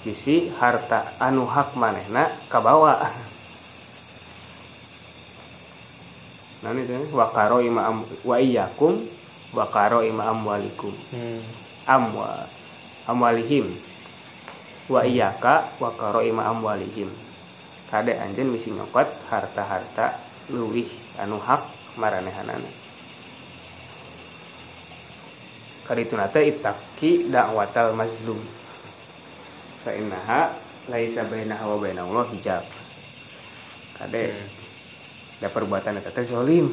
bisi 0.00 0.48
harta 0.56 1.04
anu 1.20 1.44
hak 1.44 1.76
manehna 1.76 2.24
kabawa 2.48 2.96
nah 6.64 6.72
ini 6.72 6.88
teh 6.88 7.04
wakaro 7.12 7.60
ima 7.60 7.92
am, 7.92 8.00
wa 8.24 8.36
iyyakum 8.36 9.00
wakaro 9.56 10.04
ima 10.04 10.28
amwalikum. 10.28 10.92
Hmm. 11.10 11.40
amwa 11.88 12.44
amwalihim. 13.08 13.64
Wa 14.92 15.08
iyyaka 15.08 15.64
wakaro 15.80 16.20
ima 16.20 16.46
amwalihim. 16.52 17.08
Kade 17.88 18.12
anjeun 18.12 18.52
misi 18.52 18.76
nyokot 18.76 19.08
harta-harta 19.32 20.14
luwih 20.52 20.86
anu 21.18 21.40
hak 21.40 21.64
maranehanana 21.98 22.89
kaditu 25.90 26.14
nate 26.14 26.46
itaki 26.46 27.26
da'watal 27.34 27.98
mazlum. 27.98 28.38
Fa 29.82 29.90
innaha 29.90 30.54
laisa 30.86 31.26
bainaha 31.26 31.66
wa 31.66 31.76
bainallah 31.82 32.30
hijab. 32.30 32.62
Kade 33.98 34.22
Hmm. 34.30 34.48
da 35.42 35.48
perbuatan 35.50 35.98
eta 35.98 36.14
teh 36.14 36.24
zalim 36.24 36.68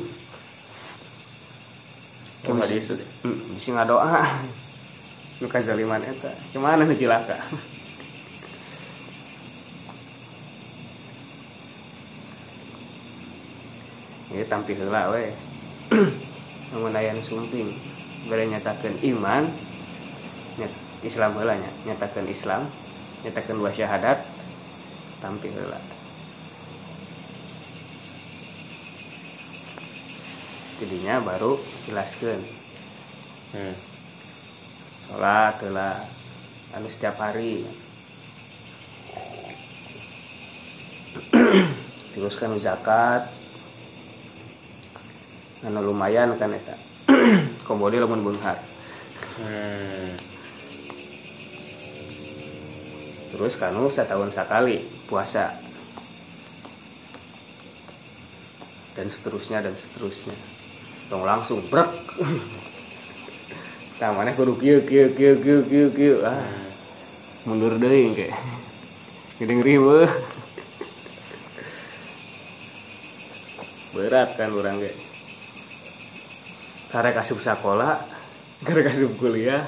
Oh, 2.48 2.56
hadis 2.56 2.88
itu. 2.88 2.96
hmm, 3.26 3.60
bisa 3.60 3.76
ngadoa. 3.76 4.24
Nu 5.42 5.48
kazaliman 5.52 6.00
eta. 6.00 6.32
Gimana 6.54 6.86
nu 6.88 6.96
cilaka? 6.96 7.36
Ini 14.32 14.44
tampil 14.52 14.76
heula 14.76 15.12
we. 15.16 15.32
Namun 16.76 16.92
aya 16.92 17.16
nu 17.16 17.24
sumping 17.24 17.72
bere 18.28 18.48
nyatakeun 18.48 18.96
iman 19.16 19.44
Islam 21.06 21.32
heula 21.40 21.56
nya 21.56 21.72
nyatakeun 21.88 22.28
Islam 22.28 22.68
nyatakeun 23.24 23.60
dua 23.60 23.72
syahadat 23.72 24.20
tampil 25.24 25.54
heula 25.56 25.80
jadinya 30.78 31.18
baru 31.26 31.58
jelaskan. 31.90 32.38
Hmm. 33.48 33.76
sholat 35.10 35.58
heula 35.66 36.06
anu 36.78 36.88
setiap 36.92 37.18
hari. 37.18 37.66
Teruskan 42.14 42.54
zakat. 42.62 43.26
Anu 45.66 45.82
lumayan 45.82 46.38
kan 46.38 46.54
eta 46.54 46.78
komodi 47.68 48.00
lamun 48.00 48.24
beunghar 48.24 48.56
hmm. 49.44 50.16
terus 53.36 53.60
kanu 53.60 53.92
setahun 53.92 54.32
sekali 54.34 54.98
puasa. 55.08 55.56
Dan 58.98 59.14
seterusnya 59.14 59.62
dan 59.62 59.78
seterusnya. 59.78 60.34
Tong 61.08 61.22
langsung 61.22 61.62
brek. 61.70 61.90
Mana 64.18 64.34
kudu 64.34 64.58
kieu 64.58 64.82
kieu 64.82 65.14
kieu 65.14 65.38
kieu 65.38 65.62
kieu 65.70 65.90
kieu. 65.94 66.16
Ah. 66.26 66.42
Mundur 67.46 67.78
deui 67.78 68.10
engke. 68.10 68.34
Gede 69.38 69.54
riweuh 69.54 70.10
berat 73.94 74.34
kan 74.34 74.50
orang 74.50 74.82
ge 74.82 75.07
karek 76.88 77.20
asup 77.20 77.40
sekolah 77.44 78.00
karek 78.64 78.96
asup 78.96 79.12
kuliah 79.20 79.64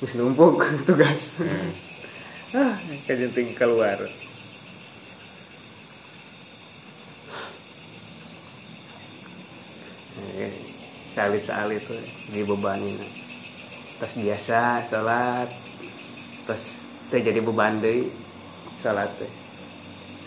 geus 0.00 0.16
numpuk 0.16 0.56
tugas. 0.88 1.36
Hmm. 1.36 1.70
ah 2.56 2.74
kajenting 3.04 3.52
keluar. 3.52 4.00
Eh, 10.40 10.52
salit-salit 11.12 11.84
tuh 11.84 12.00
dibebani 12.32 12.96
terus 14.00 14.16
biasa 14.16 14.88
sholat 14.88 15.48
terus 16.48 16.64
teh 17.12 17.20
jadi 17.20 17.44
beban 17.44 17.76
deui 17.84 18.08
sholat 18.80 19.12
teh. 19.20 19.28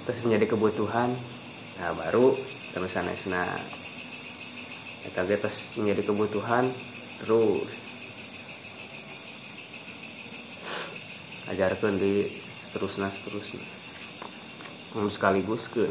Terus 0.05 0.22
menjadi 0.22 0.53
kebutuhan 0.53 1.09
nah 1.82 1.89
baru 1.97 2.38
terus 2.78 2.93
sanesna 2.93 3.41
ge 5.03 5.35
terus 5.35 5.75
menjadi 5.75 6.01
kebutuhan 6.07 6.65
terus. 7.23 7.71
Ajarkan 11.51 11.99
di 11.99 12.23
seterusnya 12.71 13.11
seterusnya 13.11 13.61
Ngomong 14.95 15.11
sekaligus 15.11 15.67
ke? 15.69 15.85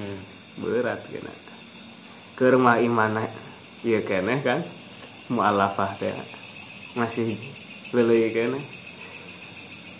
Hmm. 0.00 0.20
berat 0.64 1.00
kena. 1.04 1.34
Ke 2.38 2.48
rumah 2.52 2.80
iman 2.80 3.28
iya 3.84 4.00
kene 4.00 4.40
kan? 4.40 4.64
Mualafah 5.28 5.92
teh 6.00 6.12
masih 6.96 7.36
lelei 7.92 8.32
kene 8.32 8.60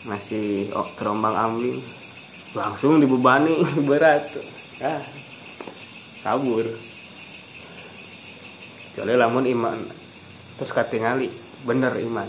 masih 0.08 0.72
oh, 0.74 0.88
terombang 0.96 1.36
ambing. 1.36 1.78
Langsung 2.56 3.00
dibebani 3.00 3.52
berat. 3.88 4.26
Ah. 4.82 5.02
Kabur 6.22 6.91
kecuali 8.92 9.16
lamun 9.16 9.48
iman. 9.48 9.80
Terus 10.60 10.68
katingali 10.76 11.32
bener 11.64 11.96
iman. 11.96 12.28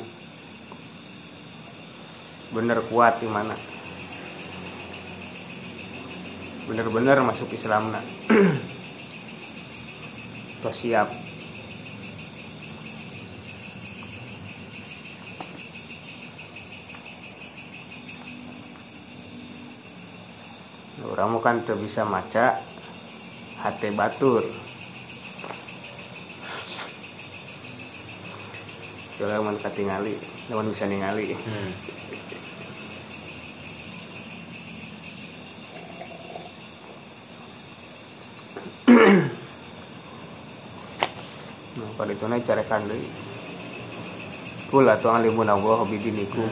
Bener 2.55 2.79
kuat 2.87 3.19
imana. 3.19 3.51
Bener-bener 6.63 7.19
masuk 7.19 7.51
Islam 7.51 7.91
nak 7.91 8.07
terus 10.63 10.79
siap. 10.79 11.11
Orang 21.03 21.35
kan 21.43 21.59
tuh 21.67 21.75
bisa 21.75 22.07
maca 22.07 22.57
hati 23.59 23.91
batur 23.91 24.47
coba 29.23 29.39
man 29.39 29.55
katingali 29.55 30.19
lawan 30.51 30.67
bisa 30.67 30.83
ningali 30.83 31.31
Hmm. 31.31 31.71
Nah, 41.73 41.89
pada 41.95 42.11
itu 42.11 42.27
naik 42.27 42.43
carekan 42.43 42.83
deui. 42.83 43.07
Pula 44.67 44.99
tuh 44.99 45.15
alimun 45.15 45.47
Allah 45.47 45.87
bidinikum. 45.87 46.51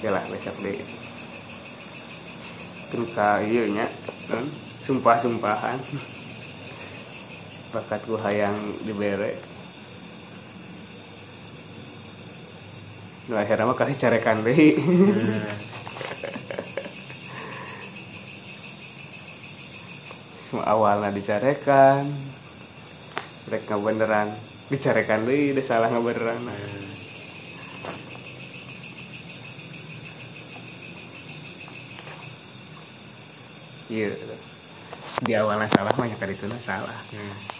Ya 0.00 0.16
lah 0.16 0.24
besok 0.32 0.56
deh. 0.64 0.80
Kan 2.88 3.02
ka 3.12 3.44
ieu 3.44 3.68
nya, 3.68 3.84
kan? 4.32 4.48
Sumpah-sumpahan. 4.88 5.76
Bakat 7.76 8.00
hayang 8.08 8.56
dibere. 8.80 9.49
Akhirnya 13.36 13.68
mah 13.68 13.76
kali 13.78 13.94
carekan 13.94 14.42
deui. 14.42 14.74
Hmm. 14.78 15.44
Semua 20.50 20.66
awalnya 20.66 21.14
dicarekan. 21.14 22.10
Rek 23.50 23.66
beneran 23.66 24.30
dicarekan 24.70 25.26
deui, 25.26 25.54
udah 25.54 25.64
salah 25.66 25.90
beneran. 25.90 26.42
Hmm. 26.42 26.86
Iya. 33.90 34.14
Di 35.20 35.32
awalnya 35.34 35.66
salah 35.66 35.92
mah 35.98 36.06
nyakar 36.06 36.30
itu 36.30 36.46
salah. 36.62 36.98
Hmm. 37.10 37.59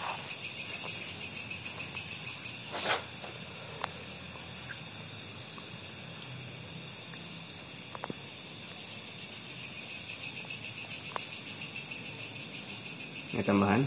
Tambahan. 13.51 13.83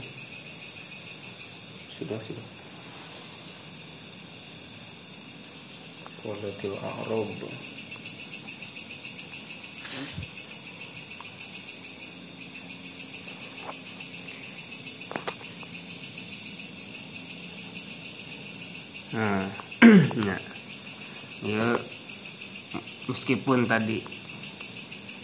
Sudah, 1.95 2.19
sudah. 2.19 2.47
Qalatil 6.19 6.75
a'rab. 6.75 7.31
Nah, 19.13 19.45
ya. 20.27 20.37
Ya, 21.43 21.75
meskipun 23.11 23.67
tadi 23.67 23.99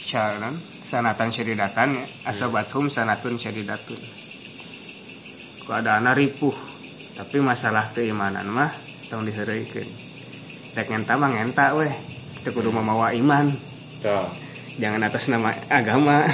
syaran 0.04 0.52
sanatan 0.90 1.30
syadidatan 1.30 1.96
ya, 1.96 2.06
asabathum 2.28 2.90
sanatun 2.90 3.38
syadidatun. 3.38 4.19
Keadaan 5.70 6.10
ripuh, 6.18 6.58
tapi 7.14 7.46
masalah 7.46 7.94
keimanan 7.94 8.50
mah 8.50 8.74
tong 9.06 9.22
diheureukeun. 9.22 9.86
Rek 10.74 10.90
ngenta 10.90 11.14
mah 11.14 11.30
ngenta 11.30 11.78
weh, 11.78 11.94
teu 12.42 12.50
kudu 12.58 12.74
mamawa 12.74 13.14
iman, 13.14 13.54
Ya, 14.02 14.18
jangan 14.82 15.06
atas 15.06 15.30
nama 15.30 15.54
agama. 15.70 16.26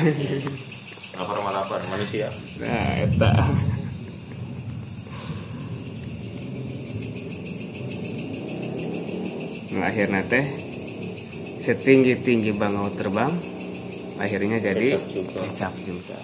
lapar 1.19 1.37
mah 1.43 1.51
lapar 1.51 1.83
manusia. 1.91 2.31
Nah, 2.63 2.95
eta. 3.03 3.31
Nah, 9.75 9.91
akhirnya 9.91 10.23
teh 10.31 10.47
setinggi 11.59 12.23
tinggi 12.23 12.55
bangau 12.55 12.87
terbang 12.95 13.35
akhirnya 14.15 14.63
jadi 14.63 14.95
Kecap 14.95 15.03
juga. 15.11 15.39
kecap 15.43 15.73
juga 15.83 16.17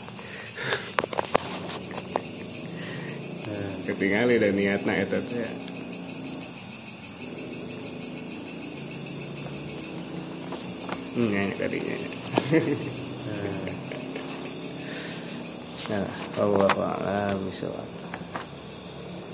Ketinggali 3.81 4.37
dan 4.37 4.53
niatna 4.53 4.93
eta 4.93 5.19
teh 5.19 5.71
Hmm, 11.11 11.27
nyanyi 11.27 11.53
tadinya. 11.59 11.91
Hmm. 11.91 13.67
Nah, 15.91 16.07
Allah 16.39 16.71
a'lam 16.71 17.35
bishawab. 17.43 18.00